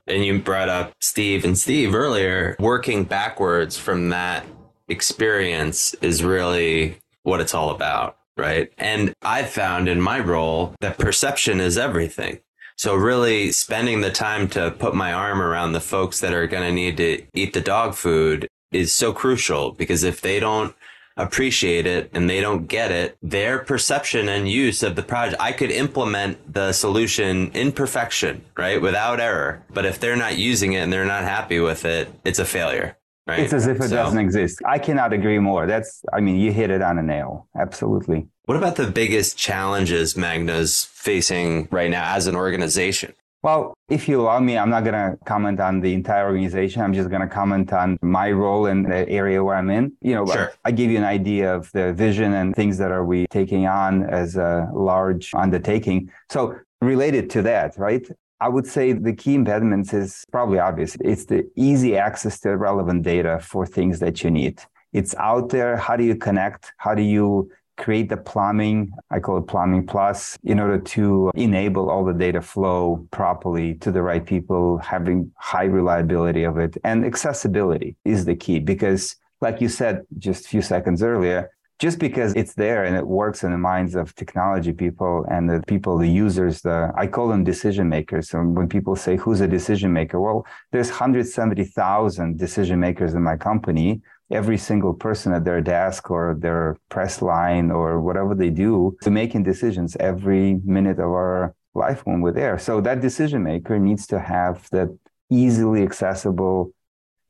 and 0.06 0.24
you 0.24 0.38
brought 0.38 0.68
up 0.68 0.92
Steve 1.00 1.44
and 1.44 1.58
Steve 1.58 1.94
earlier, 1.94 2.56
working 2.58 3.04
backwards 3.04 3.76
from 3.76 4.10
that 4.10 4.46
experience 4.88 5.94
is 5.94 6.22
really 6.22 6.98
what 7.22 7.40
it's 7.40 7.54
all 7.54 7.70
about, 7.70 8.16
right? 8.36 8.70
And 8.78 9.14
I've 9.22 9.50
found 9.50 9.88
in 9.88 10.00
my 10.00 10.20
role 10.20 10.74
that 10.80 10.98
perception 10.98 11.60
is 11.60 11.76
everything. 11.76 12.40
So 12.76 12.94
really 12.94 13.52
spending 13.52 14.02
the 14.02 14.10
time 14.10 14.48
to 14.48 14.70
put 14.70 14.94
my 14.94 15.12
arm 15.12 15.40
around 15.40 15.72
the 15.72 15.80
folks 15.80 16.20
that 16.20 16.34
are 16.34 16.46
going 16.46 16.62
to 16.62 16.72
need 16.72 16.98
to 16.98 17.22
eat 17.34 17.54
the 17.54 17.60
dog 17.60 17.94
food 17.94 18.48
is 18.70 18.94
so 18.94 19.12
crucial 19.12 19.72
because 19.72 20.04
if 20.04 20.20
they 20.20 20.38
don't 20.38 20.74
appreciate 21.16 21.86
it 21.86 22.10
and 22.12 22.28
they 22.28 22.40
don't 22.40 22.66
get 22.66 22.90
it, 22.90 23.16
their 23.22 23.58
perception 23.58 24.28
and 24.28 24.48
use 24.48 24.82
of 24.82 24.96
the 24.96 25.02
project, 25.02 25.40
I 25.40 25.52
could 25.52 25.70
implement 25.70 26.52
the 26.52 26.72
solution 26.72 27.50
in 27.52 27.72
perfection, 27.72 28.44
right? 28.56 28.80
Without 28.80 29.20
error. 29.20 29.64
But 29.72 29.86
if 29.86 29.98
they're 29.98 30.16
not 30.16 30.36
using 30.36 30.74
it 30.74 30.80
and 30.80 30.92
they're 30.92 31.04
not 31.04 31.24
happy 31.24 31.60
with 31.60 31.84
it, 31.84 32.08
it's 32.24 32.38
a 32.38 32.44
failure. 32.44 32.98
Right? 33.26 33.40
It's 33.40 33.52
as 33.52 33.66
if 33.66 33.80
it 33.80 33.88
so, 33.88 33.96
doesn't 33.96 34.20
exist. 34.20 34.60
I 34.64 34.78
cannot 34.78 35.12
agree 35.12 35.40
more. 35.40 35.66
That's, 35.66 36.04
I 36.12 36.20
mean, 36.20 36.36
you 36.36 36.52
hit 36.52 36.70
it 36.70 36.80
on 36.80 36.96
a 36.96 37.02
nail. 37.02 37.48
Absolutely. 37.58 38.28
What 38.44 38.56
about 38.56 38.76
the 38.76 38.86
biggest 38.86 39.36
challenges 39.36 40.16
Magna's 40.16 40.84
facing 40.84 41.66
right 41.72 41.90
now 41.90 42.14
as 42.14 42.28
an 42.28 42.36
organization? 42.36 43.14
Well, 43.42 43.74
if 43.88 44.08
you 44.08 44.20
allow 44.20 44.40
me, 44.40 44.58
I'm 44.58 44.70
not 44.70 44.82
going 44.82 44.94
to 44.94 45.16
comment 45.24 45.60
on 45.60 45.80
the 45.80 45.94
entire 45.94 46.26
organization. 46.26 46.82
I'm 46.82 46.92
just 46.92 47.08
going 47.08 47.22
to 47.22 47.28
comment 47.28 47.72
on 47.72 47.98
my 48.02 48.32
role 48.32 48.66
in 48.66 48.82
the 48.82 49.08
area 49.08 49.42
where 49.44 49.54
I'm 49.54 49.70
in. 49.70 49.92
You 50.00 50.14
know, 50.16 50.26
sure. 50.26 50.52
I 50.64 50.72
give 50.72 50.90
you 50.90 50.98
an 50.98 51.04
idea 51.04 51.54
of 51.54 51.70
the 51.72 51.92
vision 51.92 52.32
and 52.32 52.54
things 52.54 52.78
that 52.78 52.90
are 52.90 53.04
we 53.04 53.26
taking 53.28 53.66
on 53.66 54.02
as 54.04 54.36
a 54.36 54.68
large 54.74 55.32
undertaking. 55.34 56.10
So 56.30 56.56
related 56.80 57.30
to 57.30 57.42
that, 57.42 57.78
right? 57.78 58.06
I 58.40 58.48
would 58.48 58.66
say 58.66 58.92
the 58.92 59.12
key 59.12 59.34
impediments 59.34 59.94
is 59.94 60.24
probably 60.32 60.58
obvious. 60.58 60.96
It's 61.00 61.24
the 61.24 61.48
easy 61.54 61.96
access 61.96 62.40
to 62.40 62.56
relevant 62.56 63.02
data 63.02 63.38
for 63.40 63.66
things 63.66 64.00
that 64.00 64.22
you 64.24 64.30
need. 64.30 64.60
It's 64.92 65.14
out 65.14 65.50
there. 65.50 65.76
How 65.76 65.96
do 65.96 66.04
you 66.04 66.16
connect? 66.16 66.72
How 66.78 66.94
do 66.94 67.02
you 67.02 67.50
create 67.76 68.08
the 68.08 68.16
plumbing, 68.16 68.90
I 69.10 69.20
call 69.20 69.38
it 69.38 69.46
plumbing 69.46 69.86
plus, 69.86 70.38
in 70.44 70.58
order 70.58 70.78
to 70.78 71.30
enable 71.34 71.90
all 71.90 72.04
the 72.04 72.12
data 72.12 72.40
flow 72.40 73.06
properly 73.10 73.74
to 73.74 73.90
the 73.90 74.02
right 74.02 74.24
people, 74.24 74.78
having 74.78 75.32
high 75.36 75.64
reliability 75.64 76.44
of 76.44 76.58
it. 76.58 76.76
And 76.84 77.04
accessibility 77.04 77.96
is 78.04 78.24
the 78.24 78.36
key 78.36 78.58
because, 78.58 79.16
like 79.40 79.60
you 79.60 79.68
said 79.68 80.06
just 80.18 80.46
a 80.46 80.48
few 80.48 80.62
seconds 80.62 81.02
earlier, 81.02 81.50
just 81.78 81.98
because 81.98 82.32
it's 82.34 82.54
there 82.54 82.84
and 82.84 82.96
it 82.96 83.06
works 83.06 83.44
in 83.44 83.50
the 83.50 83.58
minds 83.58 83.94
of 83.94 84.14
technology 84.14 84.72
people 84.72 85.26
and 85.30 85.48
the 85.50 85.62
people, 85.66 85.98
the 85.98 86.08
users, 86.08 86.62
the 86.62 86.90
I 86.96 87.06
call 87.06 87.28
them 87.28 87.44
decision 87.44 87.88
makers. 87.88 88.30
So 88.30 88.40
when 88.40 88.68
people 88.68 88.96
say 88.96 89.16
who's 89.16 89.42
a 89.42 89.48
decision 89.48 89.92
maker, 89.92 90.18
well, 90.18 90.46
there's 90.72 90.88
170,000 90.88 92.38
decision 92.38 92.80
makers 92.80 93.12
in 93.12 93.22
my 93.22 93.36
company. 93.36 94.00
Every 94.30 94.58
single 94.58 94.92
person 94.92 95.32
at 95.32 95.44
their 95.44 95.60
desk 95.60 96.10
or 96.10 96.36
their 96.38 96.76
press 96.88 97.22
line 97.22 97.70
or 97.70 98.00
whatever 98.00 98.34
they 98.34 98.50
do 98.50 98.96
to 99.02 99.10
making 99.10 99.44
decisions 99.44 99.96
every 100.00 100.60
minute 100.64 100.98
of 100.98 101.10
our 101.10 101.54
life 101.74 102.04
when 102.06 102.20
we're 102.20 102.32
there. 102.32 102.58
So 102.58 102.80
that 102.80 103.00
decision 103.00 103.42
maker 103.42 103.78
needs 103.78 104.06
to 104.08 104.18
have 104.18 104.68
that 104.70 104.88
easily 105.30 105.82
accessible, 105.82 106.72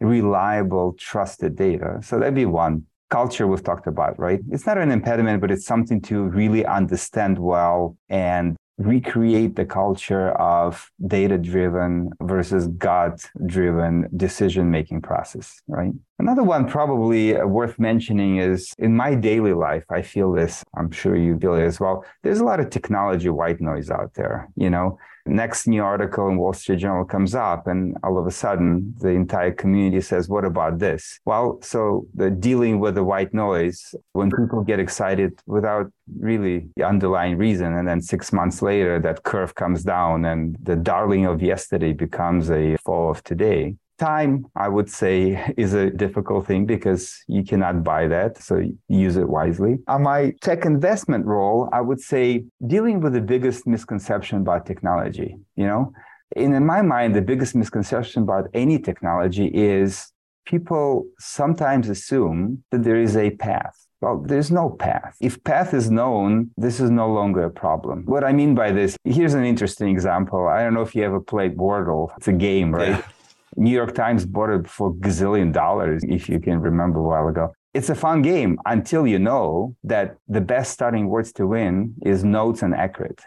reliable, 0.01 0.95
trusted 0.99 1.57
data. 1.57 2.01
So 2.03 2.19
that'd 2.19 2.35
be 2.35 2.47
one 2.47 2.87
culture 3.11 3.47
we've 3.47 3.63
talked 3.63 3.87
about, 3.87 4.19
right? 4.19 4.41
It's 4.51 4.67
not 4.67 4.79
an 4.79 4.91
impediment, 4.91 5.41
but 5.41 5.51
it's 5.51 5.67
something 5.67 6.01
to 6.03 6.25
really 6.25 6.65
understand 6.65 7.39
well 7.39 7.97
and 8.09 8.57
recreate 8.79 9.57
the 9.57 9.65
culture 9.65 10.31
of 10.33 10.91
data 11.07 11.39
driven 11.39 12.11
versus 12.23 12.69
gut 12.69 13.25
driven 13.47 14.09
decision 14.17 14.71
making 14.71 15.01
process, 15.01 15.63
right? 15.67 15.93
Another 16.19 16.43
one 16.43 16.69
probably 16.69 17.35
worth 17.43 17.79
mentioning 17.79 18.37
is 18.39 18.73
in 18.79 18.95
my 18.95 19.15
daily 19.15 19.55
life, 19.55 19.85
I 19.91 20.03
feel 20.03 20.33
this, 20.33 20.63
I'm 20.77 20.91
sure 20.91 21.17
you 21.17 21.39
feel 21.39 21.55
it 21.55 21.65
as 21.65 21.81
well. 21.81 22.05
There's 22.23 22.41
a 22.41 22.45
lot 22.45 22.61
of 22.61 22.71
technology 22.71 23.29
white 23.29 23.61
noise 23.61 23.91
out 23.91 24.15
there, 24.15 24.49
you 24.57 24.71
know? 24.71 24.99
Next 25.27 25.67
new 25.67 25.83
article 25.83 26.29
in 26.29 26.37
Wall 26.37 26.53
Street 26.53 26.79
Journal 26.79 27.05
comes 27.05 27.35
up, 27.35 27.67
and 27.67 27.97
all 28.03 28.19
of 28.19 28.27
a 28.27 28.31
sudden 28.31 28.95
the 28.99 29.09
entire 29.09 29.53
community 29.53 30.01
says, 30.01 30.29
What 30.29 30.45
about 30.45 30.79
this? 30.79 31.21
Well, 31.25 31.59
so 31.63 32.07
the 32.15 32.31
dealing 32.31 32.81
with 32.81 32.95
the 32.95 33.05
white 33.05 33.35
noise, 33.35 33.95
when 34.13 34.31
people 34.31 34.63
get 34.63 34.81
excited 34.81 35.41
without 35.47 35.91
really 36.19 36.69
the 36.77 36.85
underlying 36.85 37.37
reason, 37.37 37.75
and 37.75 37.87
then 37.87 38.01
six 38.01 38.33
months 38.33 38.63
later 38.63 38.99
that 39.01 39.25
curve 39.25 39.55
comes 39.55 39.83
down 39.83 40.25
and 40.25 40.57
the 40.63 40.77
darling 40.77 41.27
of 41.27 41.43
yesterday 41.43 41.93
becomes 41.93 42.51
a 42.51 42.77
fall 42.79 43.11
of 43.11 43.23
today 43.25 43.77
time 43.99 44.47
i 44.57 44.69
would 44.69 44.89
say 44.89 45.53
is 45.57 45.75
a 45.75 45.91
difficult 45.91 46.47
thing 46.47 46.67
because 46.67 47.23
you 47.29 47.43
cannot 47.43 47.83
buy 47.83 48.07
that 48.07 48.37
so 48.39 48.63
use 48.89 49.17
it 49.17 49.29
wisely 49.29 49.79
on 49.89 50.03
my 50.03 50.33
tech 50.41 50.65
investment 50.65 51.25
role 51.25 51.69
i 51.73 51.81
would 51.81 52.01
say 52.01 52.45
dealing 52.67 53.01
with 53.01 53.13
the 53.13 53.21
biggest 53.21 53.67
misconception 53.67 54.39
about 54.39 54.67
technology 54.67 55.37
you 55.57 55.67
know 55.67 55.93
and 56.35 56.55
in 56.55 56.67
my 56.67 56.83
mind 56.83 57.15
the 57.15 57.23
biggest 57.23 57.55
misconception 57.55 58.23
about 58.23 58.49
any 58.55 58.79
technology 58.79 59.47
is 59.47 60.13
people 60.45 61.07
sometimes 61.19 61.89
assume 61.89 62.63
that 62.71 62.85
there 62.85 63.01
is 63.01 63.17
a 63.17 63.31
path 63.31 63.87
well, 64.03 64.23
there's 64.25 64.51
no 64.51 64.71
path. 64.71 65.17
If 65.21 65.43
path 65.43 65.73
is 65.73 65.91
known, 65.91 66.51
this 66.57 66.81
is 66.81 66.91
no 66.91 67.11
longer 67.11 67.45
a 67.45 67.51
problem. 67.51 68.05
What 68.05 68.25
I 68.25 68.33
mean 68.33 68.55
by 68.55 68.71
this, 68.71 68.97
here's 69.05 69.35
an 69.35 69.45
interesting 69.45 69.89
example. 69.89 70.47
I 70.49 70.63
don't 70.63 70.75
know 70.75 70.83
if 70.83 70.95
you 70.95 71.03
ever 71.03 71.19
played 71.19 71.57
Wordle. 71.57 72.11
It's 72.19 72.29
a 72.29 72.33
game, 72.33 72.75
right? 72.75 73.03
New 73.57 73.71
York 73.71 73.95
Times 73.95 74.27
bought 74.27 74.51
it 74.51 74.69
for 74.69 74.95
gazillion 74.95 75.53
dollars, 75.53 76.05
if 76.05 76.29
you 76.29 76.39
can 76.39 76.61
remember 76.61 77.01
a 77.01 77.03
while 77.03 77.29
ago. 77.29 77.55
It's 77.75 77.91
a 77.91 77.95
fun 77.95 78.23
game 78.23 78.59
until 78.65 79.07
you 79.07 79.19
know 79.19 79.77
that 79.85 80.17
the 80.29 80.41
best 80.41 80.73
starting 80.73 81.09
words 81.09 81.33
to 81.35 81.47
win 81.47 81.95
is 82.05 82.25
notes 82.25 82.63
and 82.63 82.75
accurate. 82.75 83.21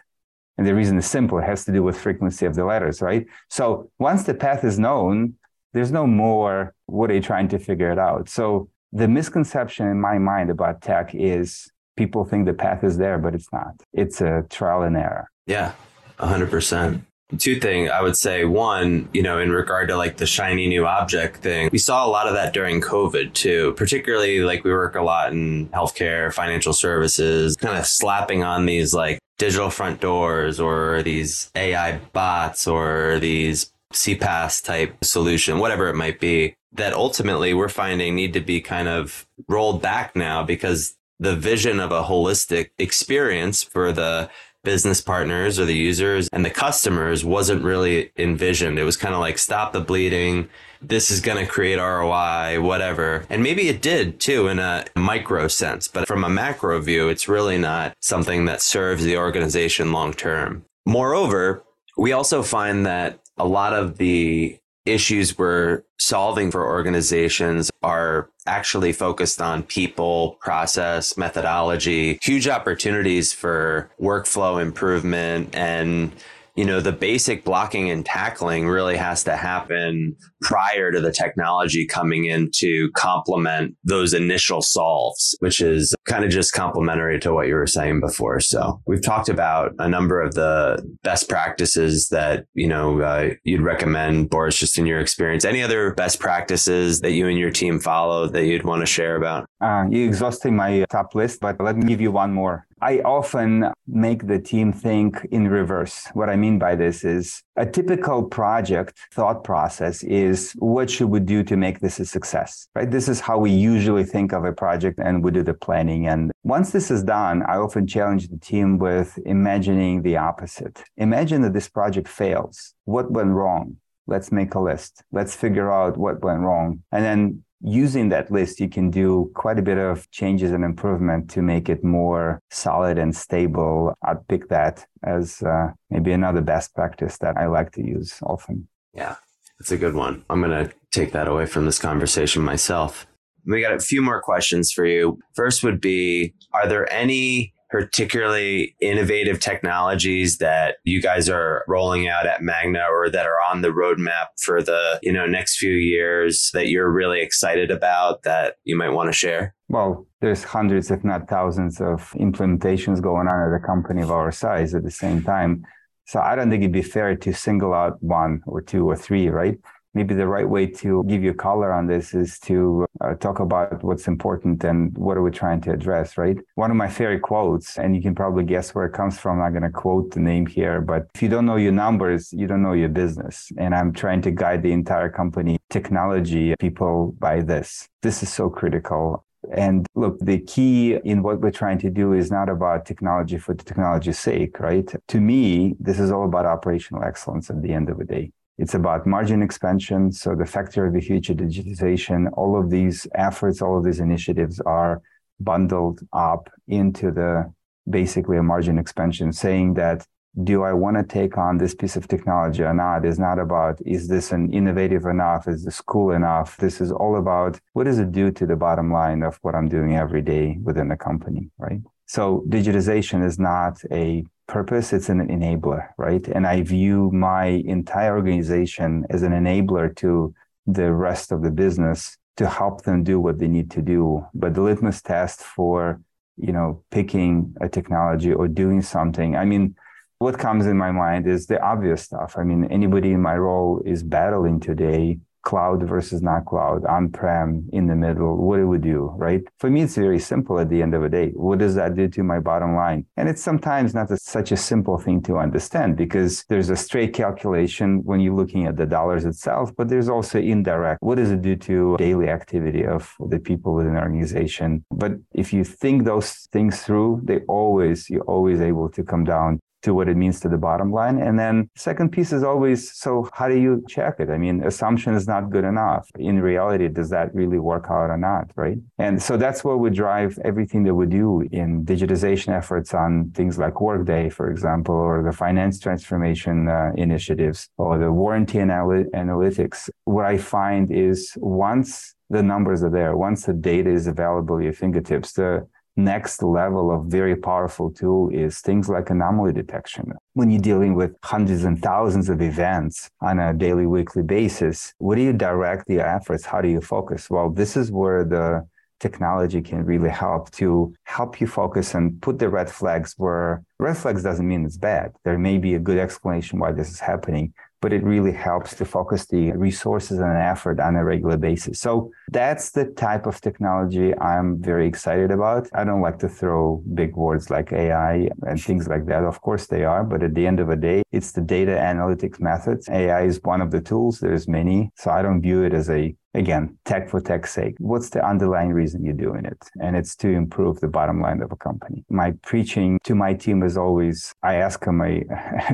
And 0.57 0.67
the 0.67 0.75
reason 0.75 0.97
is 0.97 1.05
simple, 1.05 1.37
it 1.39 1.45
has 1.45 1.65
to 1.65 1.71
do 1.71 1.83
with 1.83 1.97
frequency 1.97 2.45
of 2.45 2.55
the 2.55 2.65
letters, 2.65 3.01
right? 3.01 3.25
So 3.49 3.91
once 3.97 4.23
the 4.23 4.33
path 4.33 4.63
is 4.63 4.77
known, 4.77 5.35
there's 5.73 5.91
no 5.91 6.05
more 6.05 6.73
what 6.87 7.11
are 7.11 7.13
you 7.13 7.21
trying 7.21 7.47
to 7.49 7.59
figure 7.59 7.91
it 7.91 7.99
out. 7.99 8.27
So 8.27 8.69
the 8.91 9.07
misconception 9.07 9.87
in 9.87 10.01
my 10.01 10.17
mind 10.17 10.49
about 10.49 10.81
tech 10.81 11.13
is 11.13 11.71
people 11.95 12.25
think 12.25 12.45
the 12.45 12.53
path 12.53 12.83
is 12.83 12.97
there, 12.97 13.17
but 13.17 13.35
it's 13.35 13.51
not. 13.53 13.75
It's 13.93 14.19
a 14.19 14.45
trial 14.49 14.81
and 14.81 14.97
error. 14.97 15.29
Yeah, 15.45 15.73
100% 16.19 17.03
two 17.37 17.59
things 17.59 17.89
I 17.91 18.01
would 18.01 18.17
say. 18.17 18.45
One, 18.45 19.07
you 19.13 19.21
know, 19.21 19.39
in 19.39 19.51
regard 19.51 19.89
to 19.89 19.97
like 19.97 20.17
the 20.17 20.25
shiny 20.25 20.67
new 20.67 20.85
object 20.85 21.37
thing, 21.37 21.69
we 21.71 21.77
saw 21.77 22.05
a 22.05 22.09
lot 22.09 22.27
of 22.27 22.33
that 22.33 22.53
during 22.53 22.81
COVID 22.81 23.33
too, 23.33 23.73
particularly 23.77 24.41
like 24.41 24.63
we 24.63 24.71
work 24.71 24.95
a 24.95 25.01
lot 25.01 25.31
in 25.31 25.67
healthcare, 25.69 26.33
financial 26.33 26.73
services, 26.73 27.55
kind 27.55 27.77
of 27.77 27.85
slapping 27.85 28.43
on 28.43 28.65
these 28.65 28.93
like 28.93 29.19
digital 29.37 29.69
front 29.69 30.01
doors 30.01 30.59
or 30.59 31.01
these 31.03 31.51
AI 31.55 31.97
bots 32.13 32.67
or 32.67 33.19
these 33.19 33.71
CPaaS 33.93 34.63
type 34.63 35.03
solution, 35.03 35.59
whatever 35.59 35.87
it 35.87 35.95
might 35.95 36.19
be, 36.19 36.55
that 36.73 36.93
ultimately 36.93 37.53
we're 37.53 37.69
finding 37.69 38.15
need 38.15 38.33
to 38.33 38.41
be 38.41 38.61
kind 38.61 38.87
of 38.87 39.27
rolled 39.47 39.81
back 39.81 40.15
now 40.15 40.43
because 40.43 40.95
the 41.19 41.35
vision 41.35 41.79
of 41.79 41.91
a 41.91 42.03
holistic 42.03 42.69
experience 42.77 43.61
for 43.63 43.91
the 43.91 44.29
business 44.63 45.01
partners 45.01 45.59
or 45.59 45.65
the 45.65 45.75
users 45.75 46.27
and 46.33 46.45
the 46.45 46.49
customers 46.49 47.23
wasn't 47.23 47.63
really 47.63 48.11
envisioned. 48.17 48.77
It 48.77 48.83
was 48.83 48.97
kind 48.97 49.13
of 49.13 49.21
like 49.21 49.37
stop 49.37 49.73
the 49.73 49.79
bleeding. 49.81 50.49
This 50.81 51.11
is 51.11 51.21
going 51.21 51.43
to 51.43 51.49
create 51.49 51.77
ROI, 51.77 52.61
whatever. 52.61 53.25
And 53.29 53.43
maybe 53.43 53.67
it 53.69 53.81
did 53.81 54.19
too 54.19 54.47
in 54.47 54.59
a 54.59 54.85
micro 54.95 55.47
sense, 55.47 55.87
but 55.87 56.07
from 56.07 56.23
a 56.23 56.29
macro 56.29 56.79
view, 56.81 57.09
it's 57.09 57.27
really 57.27 57.57
not 57.57 57.93
something 58.01 58.45
that 58.45 58.61
serves 58.61 59.03
the 59.03 59.17
organization 59.17 59.91
long 59.91 60.13
term. 60.13 60.65
Moreover, 60.85 61.63
we 61.97 62.11
also 62.11 62.43
find 62.43 62.85
that 62.85 63.19
a 63.37 63.47
lot 63.47 63.73
of 63.73 63.97
the 63.97 64.58
issues 64.91 65.37
we're 65.37 65.83
solving 65.97 66.51
for 66.51 66.65
organizations 66.65 67.71
are 67.83 68.29
actually 68.45 68.93
focused 68.93 69.41
on 69.41 69.63
people, 69.63 70.37
process, 70.41 71.17
methodology, 71.17 72.19
huge 72.21 72.47
opportunities 72.47 73.31
for 73.33 73.91
workflow 74.01 74.61
improvement. 74.61 75.55
And 75.55 76.11
you 76.55 76.65
know, 76.65 76.81
the 76.81 76.91
basic 76.91 77.45
blocking 77.45 77.89
and 77.89 78.05
tackling 78.05 78.67
really 78.67 78.97
has 78.97 79.23
to 79.23 79.37
happen 79.37 80.17
prior 80.41 80.91
to 80.91 81.01
the 81.01 81.11
technology 81.11 81.85
coming 81.85 82.25
in 82.25 82.49
to 82.55 82.89
complement 82.91 83.75
those 83.83 84.13
initial 84.13 84.61
solves, 84.61 85.35
which 85.39 85.61
is 85.61 85.95
kind 86.05 86.23
of 86.23 86.31
just 86.31 86.53
complementary 86.53 87.19
to 87.19 87.33
what 87.33 87.47
you 87.47 87.55
were 87.55 87.67
saying 87.67 87.99
before. 87.99 88.39
So 88.39 88.81
we've 88.87 89.01
talked 89.01 89.29
about 89.29 89.73
a 89.79 89.89
number 89.89 90.21
of 90.21 90.35
the 90.35 90.81
best 91.03 91.29
practices 91.29 92.09
that, 92.09 92.45
you 92.53 92.67
know, 92.67 93.01
uh, 93.01 93.31
you'd 93.43 93.61
recommend, 93.61 94.29
Boris, 94.29 94.57
just 94.57 94.77
in 94.77 94.85
your 94.85 94.99
experience. 94.99 95.45
Any 95.45 95.61
other 95.61 95.93
best 95.93 96.19
practices 96.19 97.01
that 97.01 97.11
you 97.11 97.27
and 97.27 97.37
your 97.37 97.51
team 97.51 97.79
follow 97.79 98.27
that 98.27 98.45
you'd 98.45 98.63
want 98.63 98.81
to 98.81 98.85
share 98.85 99.15
about? 99.15 99.47
Uh, 99.61 99.85
you're 99.89 100.07
exhausting 100.07 100.55
my 100.55 100.85
top 100.89 101.15
list, 101.15 101.39
but 101.41 101.59
let 101.59 101.75
me 101.75 101.85
give 101.85 102.01
you 102.01 102.11
one 102.11 102.33
more. 102.33 102.65
I 102.81 102.99
often 102.99 103.71
make 103.87 104.27
the 104.27 104.39
team 104.39 104.71
think 104.71 105.27
in 105.31 105.49
reverse. 105.49 106.07
What 106.13 106.29
I 106.29 106.37
mean 106.37 106.59
by 106.59 106.75
this 106.75 107.03
is 107.03 107.43
a 107.57 107.65
typical 107.65 108.23
project 108.23 108.97
thought 109.13 109.43
process 109.43 110.01
is 110.03 110.28
what 110.59 110.89
should 110.89 111.09
we 111.09 111.19
do 111.19 111.43
to 111.43 111.55
make 111.57 111.79
this 111.79 111.99
a 111.99 112.05
success, 112.05 112.67
right? 112.75 112.89
This 112.89 113.07
is 113.07 113.19
how 113.19 113.37
we 113.37 113.51
usually 113.51 114.03
think 114.03 114.31
of 114.33 114.43
a 114.45 114.53
project 114.53 114.99
and 114.99 115.23
we 115.23 115.31
do 115.31 115.43
the 115.43 115.53
planning. 115.53 116.07
And 116.07 116.31
once 116.43 116.71
this 116.71 116.91
is 116.91 117.03
done, 117.03 117.43
I 117.43 117.55
often 117.57 117.87
challenge 117.87 118.27
the 118.27 118.37
team 118.37 118.77
with 118.77 119.17
imagining 119.25 120.01
the 120.01 120.17
opposite. 120.17 120.83
Imagine 120.97 121.41
that 121.43 121.53
this 121.53 121.69
project 121.69 122.07
fails. 122.07 122.73
What 122.85 123.11
went 123.11 123.31
wrong? 123.31 123.77
Let's 124.07 124.31
make 124.31 124.55
a 124.55 124.59
list. 124.59 125.03
Let's 125.11 125.35
figure 125.35 125.71
out 125.71 125.97
what 125.97 126.23
went 126.23 126.41
wrong. 126.41 126.83
And 126.91 127.03
then 127.05 127.43
using 127.61 128.09
that 128.09 128.31
list, 128.31 128.59
you 128.59 128.69
can 128.69 128.89
do 128.89 129.31
quite 129.35 129.59
a 129.59 129.61
bit 129.61 129.77
of 129.77 130.09
changes 130.11 130.51
and 130.51 130.63
improvement 130.63 131.29
to 131.31 131.41
make 131.41 131.69
it 131.69 131.83
more 131.83 132.41
solid 132.49 132.97
and 132.97 133.15
stable. 133.15 133.93
I'd 134.03 134.27
pick 134.27 134.49
that 134.49 134.85
as 135.03 135.41
uh, 135.41 135.71
maybe 135.89 136.11
another 136.11 136.41
best 136.41 136.73
practice 136.73 137.17
that 137.19 137.37
I 137.37 137.47
like 137.47 137.71
to 137.73 137.85
use 137.85 138.19
often. 138.23 138.67
Yeah, 138.93 139.15
that's 139.59 139.71
a 139.71 139.77
good 139.77 139.93
one. 139.93 140.23
I'm 140.29 140.41
going 140.41 140.65
to 140.65 140.73
take 140.91 141.11
that 141.11 141.27
away 141.27 141.45
from 141.45 141.65
this 141.65 141.79
conversation 141.79 142.43
myself. 142.43 143.05
We 143.45 143.61
got 143.61 143.73
a 143.73 143.79
few 143.79 144.01
more 144.01 144.21
questions 144.21 144.71
for 144.71 144.85
you. 144.85 145.19
First 145.35 145.63
would 145.63 145.81
be 145.81 146.33
Are 146.53 146.67
there 146.67 146.91
any 146.91 147.53
particularly 147.69 148.75
innovative 148.81 149.39
technologies 149.39 150.39
that 150.39 150.77
you 150.85 151.01
guys 151.01 151.29
are 151.29 151.63
rolling 151.67 152.07
out 152.07 152.25
at 152.25 152.41
Magna 152.41 152.83
or 152.91 153.09
that 153.11 153.27
are 153.27 153.37
on 153.47 153.61
the 153.61 153.67
roadmap 153.67 154.27
for 154.43 154.61
the, 154.61 154.99
you 155.03 155.13
know, 155.13 155.27
next 155.27 155.57
few 155.57 155.73
years 155.73 156.49
that 156.53 156.69
you're 156.69 156.91
really 156.91 157.21
excited 157.21 157.69
about 157.69 158.23
that 158.23 158.55
you 158.63 158.75
might 158.75 158.89
want 158.89 159.07
to 159.07 159.13
share? 159.13 159.53
Well, 159.67 160.07
there's 160.19 160.43
hundreds, 160.43 160.89
if 160.89 161.03
not 161.03 161.29
thousands, 161.29 161.79
of 161.79 162.09
implementations 162.19 163.01
going 163.01 163.27
on 163.27 163.53
at 163.53 163.55
a 163.55 163.65
company 163.65 164.01
of 164.01 164.09
our 164.09 164.31
size 164.31 164.73
at 164.73 164.83
the 164.83 164.91
same 164.91 165.21
time. 165.21 165.63
So 166.09 166.19
I 166.19 166.35
don't 166.35 166.49
think 166.49 166.63
it'd 166.63 166.71
be 166.71 166.81
fair 166.81 167.15
to 167.15 167.33
single 167.33 167.71
out 167.71 168.01
one 168.01 168.41
or 168.47 168.61
two 168.61 168.89
or 168.89 168.95
three, 168.95 169.29
right? 169.29 169.59
maybe 169.93 170.13
the 170.13 170.27
right 170.27 170.47
way 170.47 170.65
to 170.65 171.03
give 171.07 171.23
you 171.23 171.33
color 171.33 171.71
on 171.73 171.87
this 171.87 172.13
is 172.13 172.39
to 172.39 172.85
uh, 173.01 173.15
talk 173.15 173.39
about 173.39 173.83
what's 173.83 174.07
important 174.07 174.63
and 174.63 174.95
what 174.97 175.17
are 175.17 175.21
we 175.21 175.31
trying 175.31 175.59
to 175.61 175.71
address, 175.71 176.17
right? 176.17 176.37
One 176.55 176.71
of 176.71 176.77
my 176.77 176.87
favorite 176.87 177.21
quotes, 177.21 177.77
and 177.77 177.95
you 177.95 178.01
can 178.01 178.13
probably 178.13 178.43
guess 178.43 178.75
where 178.75 178.85
it 178.85 178.93
comes 178.93 179.19
from. 179.19 179.41
I'm 179.41 179.51
not 179.51 179.59
going 179.59 179.71
to 179.71 179.77
quote 179.77 180.11
the 180.11 180.19
name 180.19 180.45
here, 180.45 180.79
but 180.79 181.07
if 181.15 181.21
you 181.21 181.29
don't 181.29 181.45
know 181.45 181.55
your 181.55 181.71
numbers, 181.71 182.31
you 182.31 182.45
don't 182.47 182.61
know 182.61 182.73
your 182.73 182.89
business. 182.89 183.51
And 183.57 183.73
I'm 183.73 183.91
trying 183.91 184.21
to 184.23 184.31
guide 184.31 184.61
the 184.61 184.71
entire 184.71 185.09
company 185.09 185.57
technology 185.69 186.55
people 186.59 187.15
by 187.19 187.41
this. 187.41 187.87
This 188.01 188.23
is 188.23 188.31
so 188.31 188.49
critical 188.49 189.25
And 189.55 189.87
look, 189.95 190.19
the 190.19 190.39
key 190.39 190.95
in 191.05 191.23
what 191.23 191.39
we're 191.39 191.51
trying 191.51 191.79
to 191.79 191.89
do 191.89 192.13
is 192.13 192.29
not 192.29 192.49
about 192.49 192.85
technology 192.85 193.37
for 193.37 193.53
the 193.53 193.63
technology's 193.63 194.19
sake, 194.19 194.59
right? 194.59 194.89
To 195.07 195.19
me, 195.19 195.75
this 195.79 195.99
is 195.99 196.11
all 196.11 196.25
about 196.25 196.45
operational 196.45 197.03
excellence 197.03 197.49
at 197.49 197.61
the 197.61 197.73
end 197.73 197.89
of 197.89 197.97
the 197.97 198.05
day. 198.05 198.31
It's 198.57 198.73
about 198.73 199.07
margin 199.07 199.41
expansion. 199.41 200.11
So 200.11 200.35
the 200.35 200.45
factor 200.45 200.85
of 200.85 200.93
the 200.93 200.99
future 200.99 201.33
digitization, 201.33 202.29
all 202.33 202.59
of 202.59 202.69
these 202.69 203.07
efforts, 203.15 203.61
all 203.61 203.77
of 203.77 203.85
these 203.85 204.01
initiatives 204.01 204.59
are 204.61 205.01
bundled 205.39 206.01
up 206.11 206.49
into 206.67 207.11
the 207.11 207.51
basically 207.89 208.37
a 208.37 208.43
margin 208.43 208.77
expansion, 208.77 209.31
saying 209.31 209.75
that 209.75 210.05
do 210.43 210.63
I 210.63 210.73
want 210.73 210.97
to 210.97 211.03
take 211.03 211.37
on 211.37 211.57
this 211.57 211.73
piece 211.73 211.95
of 211.95 212.07
technology 212.07 212.63
or 212.63 212.73
not 212.73 213.05
is 213.05 213.19
not 213.19 213.39
about 213.39 213.79
is 213.85 214.07
this 214.07 214.31
an 214.31 214.53
innovative 214.53 215.05
enough? 215.05 215.47
Is 215.47 215.65
this 215.65 215.81
cool 215.81 216.11
enough? 216.11 216.57
This 216.57 216.79
is 216.81 216.91
all 216.91 217.17
about 217.17 217.59
what 217.73 217.85
does 217.85 217.99
it 217.99 218.11
do 218.11 218.31
to 218.31 218.45
the 218.45 218.55
bottom 218.55 218.91
line 218.91 219.23
of 219.23 219.39
what 219.41 219.55
I'm 219.55 219.67
doing 219.67 219.95
every 219.95 220.21
day 220.21 220.57
within 220.63 220.87
the 220.87 220.97
company, 220.97 221.49
right? 221.57 221.81
So 222.05 222.43
digitization 222.47 223.25
is 223.25 223.37
not 223.37 223.81
a 223.91 224.23
purpose, 224.47 224.93
it's 224.93 225.09
an 225.09 225.27
enabler, 225.27 225.89
right? 225.97 226.27
And 226.27 226.47
I 226.47 226.63
view 226.63 227.11
my 227.11 227.45
entire 227.45 228.15
organization 228.15 229.05
as 229.09 229.21
an 229.21 229.31
enabler 229.31 229.95
to 229.97 230.33
the 230.65 230.91
rest 230.91 231.31
of 231.31 231.41
the 231.41 231.51
business 231.51 232.17
to 232.37 232.47
help 232.47 232.83
them 232.83 233.03
do 233.03 233.19
what 233.19 233.37
they 233.37 233.47
need 233.47 233.69
to 233.71 233.81
do. 233.81 234.25
But 234.33 234.53
the 234.53 234.61
litmus 234.61 235.01
test 235.01 235.41
for, 235.41 236.01
you 236.37 236.51
know, 236.51 236.83
picking 236.89 237.55
a 237.61 237.69
technology 237.69 238.33
or 238.33 238.47
doing 238.47 238.81
something, 238.81 239.35
I 239.35 239.45
mean, 239.45 239.75
what 240.19 240.37
comes 240.37 240.65
in 240.65 240.77
my 240.77 240.91
mind 240.91 241.27
is 241.27 241.47
the 241.47 241.61
obvious 241.61 242.03
stuff. 242.03 242.35
I 242.37 242.43
mean, 242.43 242.65
anybody 242.65 243.13
in 243.13 243.21
my 243.21 243.37
role 243.37 243.81
is 243.85 244.03
battling 244.03 244.59
today 244.59 245.19
cloud 245.43 245.81
versus 245.87 246.21
not 246.21 246.45
cloud, 246.45 246.85
on 246.85 247.09
prem, 247.09 247.67
in 247.71 247.87
the 247.87 247.95
middle, 247.95 248.35
what 248.35 248.57
do 248.57 248.67
we 248.67 248.77
do, 248.77 249.11
right? 249.15 249.41
For 249.57 249.69
me, 249.69 249.81
it's 249.81 249.95
very 249.95 250.19
simple 250.19 250.59
at 250.59 250.69
the 250.69 250.81
end 250.81 250.93
of 250.93 251.01
the 251.01 251.09
day. 251.09 251.29
What 251.29 251.59
does 251.59 251.75
that 251.75 251.95
do 251.95 252.09
to 252.09 252.23
my 252.23 252.39
bottom 252.39 252.75
line? 252.75 253.05
And 253.15 253.29
it's 253.29 253.41
sometimes 253.41 253.93
not 253.93 254.11
a, 254.11 254.17
such 254.17 254.51
a 254.51 254.57
simple 254.57 254.97
thing 254.97 255.21
to 255.23 255.37
understand 255.37 255.95
because 255.95 256.43
there's 256.49 256.69
a 256.69 256.75
straight 256.75 257.13
calculation 257.13 258.03
when 258.03 258.19
you're 258.19 258.35
looking 258.35 258.65
at 258.65 258.75
the 258.75 258.85
dollars 258.85 259.23
itself, 259.25 259.73
but 259.77 259.87
there's 259.87 260.09
also 260.09 260.39
indirect. 260.39 261.01
What 261.01 261.15
does 261.15 261.31
it 261.31 261.41
do 261.41 261.55
to 261.55 261.95
daily 261.97 262.27
activity 262.27 262.85
of 262.85 263.15
the 263.19 263.39
people 263.39 263.73
within 263.73 263.95
an 263.95 264.03
organization? 264.03 264.83
But 264.91 265.13
if 265.33 265.53
you 265.53 265.63
think 265.63 266.03
those 266.03 266.31
things 266.51 266.81
through, 266.83 267.21
they 267.23 267.39
always, 267.47 268.09
you're 268.09 268.23
always 268.23 268.59
able 268.59 268.89
to 268.89 269.03
come 269.03 269.23
down 269.23 269.59
to 269.81 269.93
what 269.93 270.09
it 270.09 270.17
means 270.17 270.39
to 270.41 270.49
the 270.49 270.57
bottom 270.57 270.91
line. 270.91 271.19
And 271.19 271.37
then 271.37 271.69
second 271.75 272.11
piece 272.11 272.33
is 272.33 272.43
always, 272.43 272.91
so 272.93 273.29
how 273.33 273.47
do 273.47 273.57
you 273.57 273.83
check 273.87 274.19
it? 274.19 274.29
I 274.29 274.37
mean, 274.37 274.63
assumption 274.63 275.13
is 275.13 275.27
not 275.27 275.49
good 275.49 275.63
enough. 275.63 276.09
In 276.17 276.41
reality, 276.41 276.87
does 276.87 277.09
that 277.09 277.33
really 277.33 277.59
work 277.59 277.85
out 277.89 278.09
or 278.09 278.17
not? 278.17 278.51
Right. 278.55 278.77
And 278.97 279.21
so 279.21 279.37
that's 279.37 279.63
what 279.63 279.79
would 279.79 279.93
drive 279.93 280.37
everything 280.43 280.83
that 280.83 280.95
we 280.95 281.05
do 281.05 281.47
in 281.51 281.85
digitization 281.85 282.49
efforts 282.55 282.93
on 282.93 283.31
things 283.33 283.57
like 283.57 283.79
Workday, 283.81 284.29
for 284.29 284.49
example, 284.49 284.95
or 284.95 285.23
the 285.23 285.31
finance 285.31 285.79
transformation 285.79 286.67
uh, 286.67 286.91
initiatives 286.95 287.69
or 287.77 287.97
the 287.97 288.11
warranty 288.11 288.59
anal- 288.59 289.05
analytics. 289.13 289.89
What 290.05 290.25
I 290.25 290.37
find 290.37 290.91
is 290.91 291.33
once 291.37 292.15
the 292.29 292.43
numbers 292.43 292.83
are 292.83 292.89
there, 292.89 293.17
once 293.17 293.45
the 293.45 293.53
data 293.53 293.89
is 293.89 294.07
available 294.07 294.57
at 294.57 294.63
your 294.63 294.73
fingertips, 294.73 295.33
the 295.33 295.67
next 295.99 296.41
level 296.41 296.91
of 296.91 297.05
very 297.05 297.35
powerful 297.35 297.91
tool 297.91 298.29
is 298.29 298.61
things 298.61 298.89
like 298.89 299.09
anomaly 299.09 299.53
detection. 299.53 300.13
When 300.33 300.49
you're 300.49 300.61
dealing 300.61 300.95
with 300.95 301.15
hundreds 301.23 301.63
and 301.63 301.81
thousands 301.81 302.29
of 302.29 302.41
events 302.41 303.09
on 303.21 303.39
a 303.39 303.53
daily, 303.53 303.85
weekly 303.85 304.23
basis, 304.23 304.93
where 304.97 305.17
do 305.17 305.21
you 305.21 305.33
direct 305.33 305.89
your 305.89 306.07
efforts? 306.07 306.45
How 306.45 306.61
do 306.61 306.69
you 306.69 306.81
focus? 306.81 307.29
Well, 307.29 307.49
this 307.49 307.77
is 307.77 307.91
where 307.91 308.23
the 308.23 308.67
technology 308.99 309.61
can 309.61 309.85
really 309.85 310.09
help 310.09 310.51
to 310.51 310.93
help 311.03 311.39
you 311.39 311.47
focus 311.47 311.95
and 311.95 312.21
put 312.21 312.37
the 312.39 312.49
red 312.49 312.69
flags 312.69 313.13
where 313.17 313.63
red 313.79 313.97
flags 313.97 314.23
doesn't 314.23 314.47
mean 314.47 314.65
it's 314.65 314.77
bad. 314.77 315.13
There 315.23 315.37
may 315.37 315.57
be 315.57 315.75
a 315.75 315.79
good 315.79 315.97
explanation 315.97 316.59
why 316.59 316.73
this 316.73 316.89
is 316.89 316.99
happening, 316.99 317.53
but 317.81 317.93
it 317.93 318.03
really 318.03 318.31
helps 318.31 318.75
to 318.75 318.85
focus 318.85 319.25
the 319.27 319.51
resources 319.53 320.19
and 320.19 320.37
effort 320.37 320.79
on 320.79 320.95
a 320.95 321.03
regular 321.03 321.37
basis. 321.37 321.79
So 321.79 322.11
that's 322.31 322.71
the 322.71 322.85
type 322.85 323.25
of 323.25 323.41
technology 323.41 324.17
I'm 324.17 324.61
very 324.61 324.87
excited 324.87 325.31
about. 325.31 325.69
I 325.73 325.83
don't 325.83 326.01
like 326.01 326.19
to 326.19 326.29
throw 326.29 326.83
big 326.93 327.15
words 327.15 327.49
like 327.49 327.71
AI 327.71 328.29
and 328.43 328.61
things 328.61 328.87
like 328.87 329.05
that. 329.07 329.23
Of 329.23 329.41
course 329.41 329.67
they 329.67 329.83
are, 329.83 330.03
but 330.03 330.23
at 330.23 330.33
the 330.35 330.45
end 330.45 330.59
of 330.59 330.67
the 330.67 330.75
day, 330.75 331.03
it's 331.11 331.31
the 331.31 331.41
data 331.41 331.71
analytics 331.71 332.39
methods. 332.39 332.87
AI 332.89 333.23
is 333.23 333.39
one 333.43 333.61
of 333.61 333.71
the 333.71 333.81
tools. 333.81 334.19
There's 334.19 334.47
many. 334.47 334.91
So 334.95 335.11
I 335.11 335.21
don't 335.21 335.41
view 335.41 335.63
it 335.63 335.73
as 335.73 335.89
a 335.89 336.15
again, 336.33 336.77
tech 336.85 337.09
for 337.09 337.19
tech's 337.19 337.51
sake. 337.51 337.75
What's 337.79 338.09
the 338.09 338.25
underlying 338.25 338.71
reason 338.71 339.03
you're 339.03 339.13
doing 339.13 339.45
it? 339.45 339.57
And 339.81 339.95
it's 339.95 340.15
to 340.17 340.29
improve 340.29 340.79
the 340.79 340.87
bottom 340.87 341.21
line 341.21 341.41
of 341.41 341.51
a 341.51 341.55
company. 341.55 342.05
My 342.09 342.31
preaching 342.43 342.99
to 343.03 343.15
my 343.15 343.33
team 343.33 343.63
is 343.63 343.77
always, 343.77 344.33
I 344.43 344.55
ask 344.55 344.83
them 344.83 345.01
a 345.01 345.23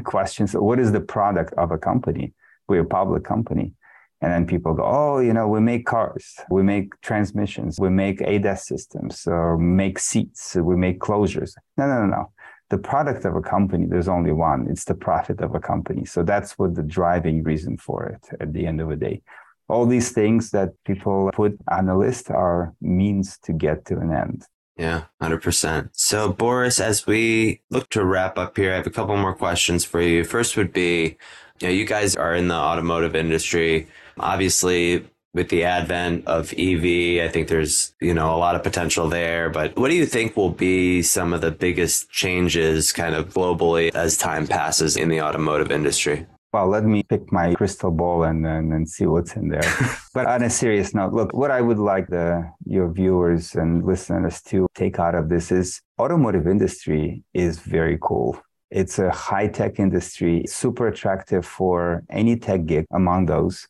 question. 0.04 0.48
So 0.48 0.62
what 0.62 0.80
is 0.80 0.92
the 0.92 1.02
product 1.02 1.54
of 1.54 1.72
a 1.72 1.78
company? 1.78 2.34
We're 2.68 2.82
a 2.82 2.86
public 2.86 3.24
company. 3.24 3.74
And 4.22 4.32
then 4.32 4.48
people 4.48 4.74
go, 4.74 4.84
oh, 4.86 5.20
you 5.20 5.34
know, 5.34 5.48
we 5.48 5.60
make 5.60 5.86
cars, 5.86 6.40
we 6.50 6.64
make 6.64 7.00
transmissions, 7.02 7.80
we 7.80 7.90
make 7.90 8.22
ADAS 8.22 8.60
systems, 8.60 9.28
or 9.28 9.58
make 9.58 10.00
seats, 10.00 10.56
we 10.56 10.76
make 10.78 11.00
closures. 11.00 11.52
No, 11.78 11.86
no, 11.86 12.00
no, 12.00 12.08
no. 12.08 12.32
The 12.70 12.78
product 12.78 13.26
of 13.26 13.36
a 13.36 13.42
company, 13.42 13.86
there's 13.86 14.08
only 14.08 14.32
one. 14.32 14.68
It's 14.70 14.86
the 14.86 14.96
profit 14.96 15.42
of 15.42 15.54
a 15.54 15.60
company. 15.60 16.06
So 16.06 16.24
that's 16.24 16.58
what 16.58 16.74
the 16.74 16.82
driving 16.82 17.44
reason 17.44 17.78
for 17.78 18.06
it 18.06 18.28
at 18.40 18.54
the 18.54 18.66
end 18.66 18.82
of 18.82 18.90
the 18.90 18.96
day 18.96 19.22
all 19.68 19.86
these 19.86 20.12
things 20.12 20.52
that 20.52 20.74
people 20.86 21.32
put 21.34 21.58
on 21.72 21.90
a 21.90 21.98
list 21.98 22.30
are 22.30 22.74
means 22.82 23.38
to 23.40 23.54
get 23.54 23.86
to 23.86 23.98
an 23.98 24.12
end. 24.12 24.46
Yeah, 24.78 25.06
100%. 25.22 25.90
So, 25.94 26.34
Boris, 26.34 26.80
as 26.80 27.08
we 27.08 27.62
look 27.70 27.90
to 27.92 28.04
wrap 28.04 28.38
up 28.38 28.58
here, 28.58 28.74
I 28.74 28.76
have 28.76 28.88
a 28.88 28.92
couple 28.92 29.16
more 29.16 29.34
questions 29.34 29.86
for 29.86 30.02
you. 30.02 30.24
First 30.26 30.58
would 30.58 30.74
be, 30.74 31.18
you 31.60 31.68
know, 31.68 31.70
you 31.70 31.86
guys 31.86 32.16
are 32.16 32.36
in 32.36 32.50
the 32.50 32.56
automotive 32.56 33.16
industry. 33.16 33.88
Obviously, 34.20 35.06
with 35.34 35.50
the 35.50 35.64
advent 35.64 36.26
of 36.28 36.54
EV, 36.54 37.24
I 37.24 37.30
think 37.30 37.48
there's, 37.48 37.94
you 38.02 38.14
know, 38.14 38.36
a 38.36 38.38
lot 38.38 38.56
of 38.56 38.64
potential 38.64 39.08
there. 39.08 39.50
But 39.50 39.78
what 39.78 39.90
do 39.90 39.96
you 39.96 40.06
think 40.06 40.36
will 40.36 40.50
be 40.50 41.02
some 41.02 41.34
of 41.34 41.42
the 41.42 41.52
biggest 41.52 42.10
changes 42.10 42.92
kind 42.92 43.16
of 43.16 43.34
globally 43.34 43.94
as 43.96 44.18
time 44.18 44.46
passes 44.46 44.98
in 44.98 45.10
the 45.10 45.22
automotive 45.22 45.72
industry? 45.72 46.26
Well, 46.56 46.70
let 46.70 46.86
me 46.86 47.04
pick 47.04 47.34
my 47.34 47.54
crystal 47.54 47.92
ball 47.92 48.24
and, 48.24 48.48
and, 48.48 48.72
and 48.72 48.88
see 48.88 49.06
what's 49.06 49.36
in 49.36 49.50
there. 49.50 49.70
but 50.14 50.26
on 50.26 50.42
a 50.42 50.50
serious 50.50 50.96
note, 50.96 51.12
look, 51.12 51.34
what 51.34 51.52
I 51.52 51.60
would 51.60 51.80
like 51.80 52.08
the 52.08 52.50
your 52.66 52.88
viewers 52.90 53.56
and 53.56 53.84
listeners 53.84 54.42
to 54.44 54.66
take 54.74 54.98
out 54.98 55.16
of 55.16 55.28
this 55.28 55.52
is 55.52 55.82
automotive 56.00 56.48
industry 56.48 57.24
is 57.34 57.60
very 57.60 57.98
cool. 58.02 58.40
It's 58.72 59.00
a 59.00 59.12
high 59.12 59.48
tech 59.48 59.80
industry, 59.80 60.46
super 60.48 60.88
attractive 60.88 61.46
for 61.46 62.04
any 62.10 62.38
tech 62.38 62.66
geek 62.66 62.86
among 62.94 63.26
those. 63.26 63.68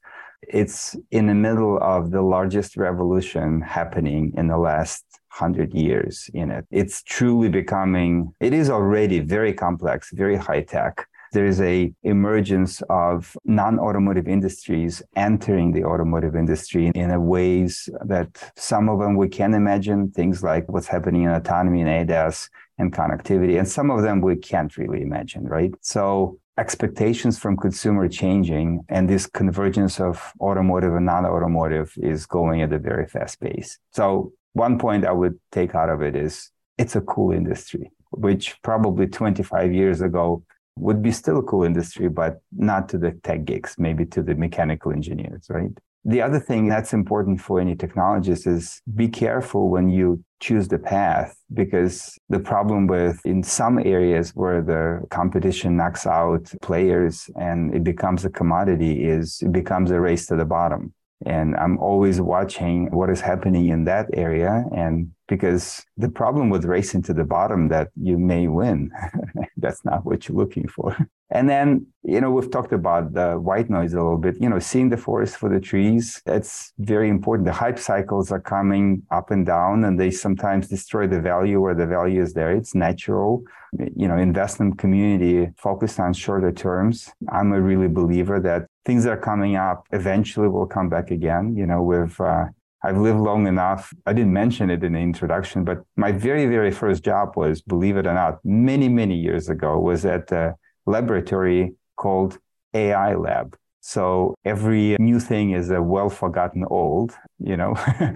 It's 0.48 0.96
in 1.10 1.26
the 1.26 1.40
middle 1.48 1.80
of 1.82 2.12
the 2.12 2.22
largest 2.22 2.78
revolution 2.78 3.62
happening 3.62 4.32
in 4.38 4.46
the 4.48 4.60
last 4.60 5.04
hundred 5.30 5.74
years 5.74 6.30
in 6.36 6.52
it. 6.52 6.66
It's 6.70 7.02
truly 7.02 7.50
becoming, 7.50 8.32
it 8.40 8.54
is 8.54 8.70
already 8.70 9.22
very 9.22 9.54
complex, 9.54 10.12
very 10.14 10.36
high 10.36 10.62
tech 10.62 11.08
there 11.36 11.46
is 11.46 11.60
a 11.60 11.94
emergence 12.04 12.82
of 12.90 13.36
non-automotive 13.44 14.26
industries 14.26 15.04
entering 15.18 15.74
the 15.74 15.84
automotive 15.84 16.34
industry 16.34 16.92
in 16.96 17.12
a 17.12 17.20
ways 17.20 17.90
that 18.06 18.30
some 18.56 18.88
of 18.88 19.00
them 19.00 19.16
we 19.18 19.28
can 19.28 19.54
imagine 19.54 20.10
things 20.12 20.42
like 20.42 20.64
what's 20.70 20.88
happening 20.88 21.24
in 21.24 21.30
autonomy 21.30 21.82
and 21.82 21.90
ADAS 21.90 22.50
and 22.78 22.94
connectivity 22.94 23.60
and 23.60 23.68
some 23.68 23.92
of 23.92 24.02
them 24.02 24.22
we 24.22 24.38
can't 24.38 24.78
really 24.78 25.02
imagine 25.02 25.44
right? 25.46 25.74
So 25.82 26.40
expectations 26.58 27.38
from 27.38 27.58
consumer 27.58 28.08
changing 28.08 28.86
and 28.88 29.10
this 29.10 29.28
convergence 29.28 30.00
of 30.00 30.32
automotive 30.40 30.96
and 30.96 31.06
non-automotive 31.06 31.94
is 31.98 32.26
going 32.26 32.62
at 32.62 32.72
a 32.72 32.80
very 32.80 33.08
fast 33.08 33.42
pace. 33.42 33.78
So 33.92 34.32
one 34.54 34.80
point 34.80 35.04
i 35.06 35.12
would 35.12 35.38
take 35.52 35.76
out 35.76 35.90
of 35.90 36.02
it 36.02 36.16
is 36.16 36.50
it's 36.78 36.96
a 36.96 37.02
cool 37.02 37.34
industry 37.34 37.92
which 38.12 38.56
probably 38.62 39.06
25 39.06 39.74
years 39.74 40.00
ago 40.00 40.42
would 40.78 41.02
be 41.02 41.12
still 41.12 41.40
a 41.40 41.44
cool 41.44 41.64
industry, 41.64 42.10
but 42.10 42.42
not 42.56 42.90
to 42.90 42.98
the 42.98 43.12
tech 43.24 43.46
geeks, 43.46 43.78
maybe 43.78 44.06
to 44.06 44.22
the 44.22 44.36
mechanical 44.36 44.92
engineers, 44.92 45.48
right? 45.50 45.72
The 46.08 46.22
other 46.22 46.40
thing 46.40 46.68
that's 46.68 46.94
important 46.94 47.42
for 47.42 47.60
any 47.60 47.76
technologist 47.76 48.46
is 48.46 48.80
be 48.94 49.08
careful 49.08 49.72
when 49.72 49.90
you 49.90 50.24
choose 50.40 50.68
the 50.68 50.78
path 50.78 51.36
because 51.52 52.16
the 52.30 52.40
problem 52.40 52.86
with 52.86 53.20
in 53.26 53.42
some 53.42 53.80
areas 53.80 54.30
where 54.36 54.62
the 54.62 55.02
competition 55.10 55.76
knocks 55.76 56.06
out 56.06 56.54
players 56.62 57.28
and 57.36 57.74
it 57.74 57.84
becomes 57.84 58.24
a 58.24 58.30
commodity 58.30 59.04
is 59.04 59.42
it 59.42 59.52
becomes 59.52 59.90
a 59.90 60.00
race 60.00 60.28
to 60.28 60.36
the 60.36 60.46
bottom. 60.46 60.94
And 61.26 61.56
I'm 61.56 61.80
always 61.80 62.22
watching 62.22 62.92
what 62.92 63.10
is 63.10 63.22
happening 63.22 63.70
in 63.70 63.86
that 63.86 64.08
area. 64.14 64.64
And 64.76 65.10
because 65.28 65.86
the 65.98 66.10
problem 66.10 66.50
with 66.50 66.66
racing 66.66 67.02
to 67.04 67.14
the 67.14 67.24
bottom 67.24 67.68
that 67.70 67.90
you 68.02 68.18
may 68.18 68.48
win, 68.48 68.92
that's 69.58 69.84
not 69.84 70.06
what 70.06 70.28
you're 70.28 70.38
looking 70.38 70.68
for. 70.68 70.96
And 71.32 71.50
then, 71.50 71.88
you 72.04 72.22
know, 72.22 72.30
we've 72.30 72.52
talked 72.52 72.72
about 72.72 73.14
the 73.14 73.34
white 73.34 73.68
noise 73.70 73.94
a 73.94 73.98
little 73.98 74.18
bit, 74.18 74.36
you 74.40 74.48
know, 74.48 74.60
seeing 74.60 74.90
the 74.90 74.98
forest 74.98 75.38
for 75.38 75.50
the 75.50 75.60
trees. 75.60 76.22
It's 76.28 76.72
very 76.78 77.10
important. 77.10 77.48
The 77.48 77.54
hype 77.54 77.80
cycles 77.80 78.32
are 78.32 78.40
coming 78.40 79.02
up 79.10 79.32
and 79.32 79.44
down 79.44 79.86
and 79.86 80.00
they 80.00 80.12
sometimes 80.12 80.68
destroy 80.68 81.08
the 81.08 81.20
value 81.20 81.60
where 81.60 81.74
the 81.74 81.88
value 81.88 82.22
is 82.22 82.34
there. 82.34 82.52
It's 82.52 82.76
natural. 82.76 83.44
You 83.74 84.08
know, 84.08 84.18
investment 84.18 84.78
community 84.78 85.52
focused 85.58 86.00
on 86.00 86.14
shorter 86.14 86.52
terms. 86.52 87.12
I'm 87.30 87.52
a 87.54 87.60
really 87.60 87.88
believer 87.88 88.40
that 88.42 88.68
things 88.86 89.04
that 89.04 89.10
are 89.10 89.18
coming 89.18 89.56
up 89.56 89.88
eventually 89.92 90.48
will 90.48 90.68
come 90.68 90.90
back 90.90 91.10
again. 91.10 91.56
You 91.58 91.66
know, 91.66 91.82
with 91.82 92.22
uh, 92.22 92.46
I've 92.84 92.98
lived 92.98 93.20
long 93.20 93.48
enough. 93.48 93.94
I 94.06 94.14
didn't 94.14 94.34
mention 94.34 94.70
it 94.70 94.84
in 94.84 94.94
the 94.94 95.00
introduction, 95.00 95.64
but 95.64 95.84
my 95.96 96.12
very, 96.12 96.46
very 96.46 96.72
first 96.72 97.04
job 97.04 97.36
was, 97.36 97.62
believe 97.62 97.98
it 97.98 98.06
or 98.06 98.14
not, 98.14 98.40
many, 98.44 98.90
many 98.90 99.16
years 99.16 99.50
ago, 99.50 99.80
was 99.80 100.06
at 100.06 100.32
a 100.32 100.56
laboratory 100.86 101.74
called 101.96 102.38
AI 102.74 103.16
Lab. 103.16 103.58
So 103.82 104.36
every 104.44 104.96
new 105.00 105.20
thing 105.20 105.52
is 105.52 105.70
a 105.70 105.82
well 105.82 106.10
forgotten 106.10 106.66
old, 106.70 107.16
you 107.40 107.58
know. 107.58 107.76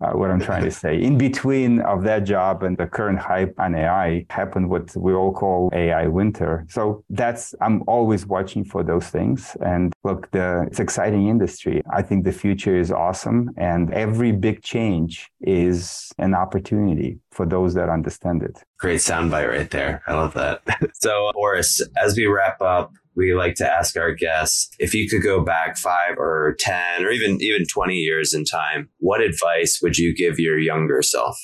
uh, 0.00 0.12
what 0.12 0.30
I'm 0.30 0.40
trying 0.40 0.64
to 0.64 0.70
say. 0.70 1.00
In 1.00 1.18
between 1.18 1.80
of 1.80 2.02
that 2.04 2.24
job 2.24 2.62
and 2.62 2.76
the 2.76 2.86
current 2.86 3.18
hype 3.18 3.54
on 3.58 3.74
AI 3.74 4.26
happened 4.30 4.70
what 4.70 4.94
we 4.96 5.12
all 5.12 5.32
call 5.32 5.70
AI 5.72 6.06
winter. 6.06 6.66
So 6.68 7.04
that's 7.10 7.54
I'm 7.60 7.82
always 7.86 8.26
watching 8.26 8.64
for 8.64 8.82
those 8.82 9.08
things. 9.08 9.56
And 9.60 9.92
look, 10.04 10.30
the 10.30 10.66
it's 10.68 10.80
exciting 10.80 11.28
industry. 11.28 11.82
I 11.92 12.02
think 12.02 12.24
the 12.24 12.32
future 12.32 12.76
is 12.76 12.90
awesome, 12.92 13.50
and 13.56 13.92
every 13.92 14.32
big 14.32 14.62
change 14.62 15.30
is 15.40 16.10
an 16.18 16.34
opportunity 16.34 17.18
for 17.38 17.46
those 17.46 17.74
that 17.74 17.88
understand 17.88 18.42
it. 18.42 18.58
Great 18.80 18.98
soundbite 18.98 19.48
right 19.48 19.70
there. 19.70 20.02
I 20.08 20.14
love 20.14 20.34
that. 20.34 20.60
so, 20.94 21.30
Boris, 21.32 21.80
as 21.96 22.16
we 22.16 22.26
wrap 22.26 22.60
up, 22.60 22.90
we 23.14 23.32
like 23.32 23.54
to 23.56 23.70
ask 23.78 23.96
our 23.96 24.12
guests 24.12 24.74
if 24.80 24.92
you 24.92 25.08
could 25.08 25.22
go 25.22 25.44
back 25.44 25.76
five 25.76 26.18
or 26.18 26.56
10 26.58 27.04
or 27.04 27.10
even, 27.10 27.40
even 27.40 27.64
20 27.64 27.94
years 27.94 28.34
in 28.34 28.44
time, 28.44 28.88
what 28.98 29.20
advice 29.20 29.78
would 29.80 29.96
you 29.96 30.12
give 30.16 30.40
your 30.40 30.58
younger 30.58 31.00
self? 31.00 31.36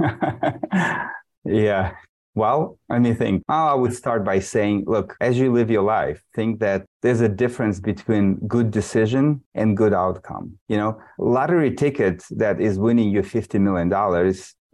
yeah. 1.44 1.92
Well, 2.36 2.78
let 2.90 3.00
me 3.00 3.14
think. 3.14 3.42
Oh, 3.48 3.68
I 3.68 3.74
would 3.74 3.94
start 3.94 4.22
by 4.22 4.40
saying, 4.40 4.84
look, 4.86 5.16
as 5.22 5.38
you 5.38 5.50
live 5.50 5.70
your 5.70 5.82
life, 5.82 6.22
think 6.34 6.60
that 6.60 6.84
there's 7.00 7.22
a 7.22 7.30
difference 7.30 7.80
between 7.80 8.34
good 8.46 8.70
decision 8.70 9.42
and 9.54 9.74
good 9.74 9.94
outcome. 9.94 10.58
You 10.68 10.76
know, 10.76 11.00
lottery 11.18 11.74
ticket 11.74 12.22
that 12.32 12.60
is 12.60 12.78
winning 12.78 13.10
you 13.10 13.22
$50 13.22 13.58
million 13.58 13.88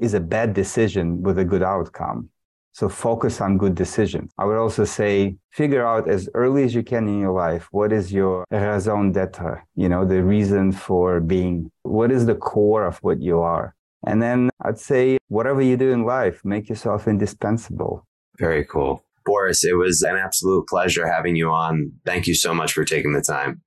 is 0.03 0.15
a 0.15 0.21
bad 0.21 0.53
decision 0.53 1.23
with 1.23 1.39
a 1.39 1.45
good 1.45 1.63
outcome. 1.63 2.29
So 2.73 2.89
focus 2.89 3.41
on 3.41 3.59
good 3.59 3.75
decisions. 3.75 4.33
I 4.39 4.45
would 4.47 4.57
also 4.57 4.85
say 4.85 5.37
figure 5.51 5.87
out 5.87 6.09
as 6.09 6.29
early 6.35 6.65
as 6.65 6.75
you 6.75 6.83
can 6.83 7.07
in 7.07 7.21
your 7.21 7.33
life 7.33 7.69
what 7.71 7.93
is 7.93 8.13
your 8.13 8.45
raison 8.51 9.13
d'etre, 9.13 9.63
you 9.77 9.89
know, 9.89 10.07
the 10.07 10.23
reason 10.23 10.73
for 10.73 11.21
being. 11.21 11.71
What 11.83 12.11
is 12.11 12.25
the 12.27 12.35
core 12.35 12.87
of 12.87 12.97
what 12.99 13.21
you 13.21 13.41
are? 13.41 13.75
And 14.07 14.23
then 14.23 14.51
I'd 14.63 14.79
say 14.79 15.19
whatever 15.29 15.61
you 15.61 15.77
do 15.77 15.93
in 15.93 16.05
life, 16.05 16.41
make 16.45 16.69
yourself 16.69 17.07
indispensable. 17.07 18.07
Very 18.39 18.65
cool. 18.65 19.05
Boris, 19.25 19.65
it 19.65 19.75
was 19.75 20.03
an 20.03 20.17
absolute 20.17 20.67
pleasure 20.67 21.07
having 21.07 21.37
you 21.37 21.51
on. 21.51 21.93
Thank 22.05 22.27
you 22.27 22.35
so 22.35 22.53
much 22.55 22.73
for 22.73 22.85
taking 22.85 23.13
the 23.13 23.23
time. 23.23 23.63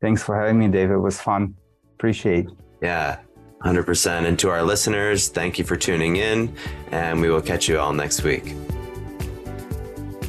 Thanks 0.00 0.22
for 0.22 0.34
having 0.38 0.58
me, 0.58 0.68
David. 0.68 0.94
It 0.94 1.00
was 1.00 1.20
fun. 1.20 1.54
Appreciate. 1.94 2.48
Yeah. 2.82 3.18
100%. 3.64 4.26
And 4.26 4.38
to 4.38 4.48
our 4.50 4.62
listeners, 4.62 5.28
thank 5.28 5.58
you 5.58 5.64
for 5.64 5.76
tuning 5.76 6.16
in, 6.16 6.54
and 6.90 7.20
we 7.20 7.30
will 7.30 7.42
catch 7.42 7.68
you 7.68 7.78
all 7.78 7.92
next 7.92 8.22
week. 8.22 8.54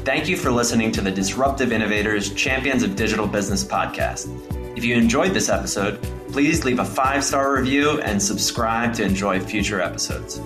Thank 0.08 0.30
you 0.30 0.38
for 0.38 0.52
listening 0.52 0.92
to 0.94 1.02
the 1.02 1.12
Disruptive 1.12 1.74
Innovators 1.74 2.34
Champions 2.34 2.82
of 2.82 2.96
Digital 2.96 3.28
Business 3.28 3.64
podcast. 3.64 4.28
If 4.78 4.86
you 4.86 4.96
enjoyed 4.96 5.34
this 5.34 5.50
episode, 5.50 6.02
please 6.32 6.64
leave 6.64 6.80
a 6.80 6.86
five 6.86 7.24
star 7.24 7.54
review 7.54 8.00
and 8.02 8.22
subscribe 8.22 8.94
to 8.96 9.04
enjoy 9.04 9.40
future 9.40 9.82
episodes. 9.82 10.40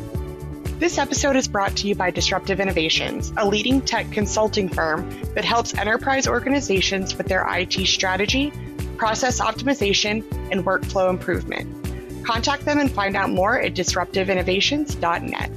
This 0.79 0.97
episode 0.97 1.35
is 1.35 1.47
brought 1.47 1.75
to 1.75 1.87
you 1.87 1.93
by 1.93 2.09
Disruptive 2.09 2.59
Innovations, 2.59 3.31
a 3.37 3.47
leading 3.47 3.81
tech 3.81 4.11
consulting 4.11 4.67
firm 4.67 5.07
that 5.35 5.45
helps 5.45 5.75
enterprise 5.75 6.27
organizations 6.27 7.15
with 7.15 7.27
their 7.27 7.45
IT 7.47 7.85
strategy, 7.85 8.51
process 8.97 9.39
optimization, 9.39 10.23
and 10.51 10.65
workflow 10.65 11.11
improvement. 11.11 11.80
Contact 12.23 12.65
them 12.65 12.79
and 12.79 12.91
find 12.91 13.15
out 13.15 13.29
more 13.29 13.59
at 13.59 13.73
disruptiveinnovations.net. 13.73 15.51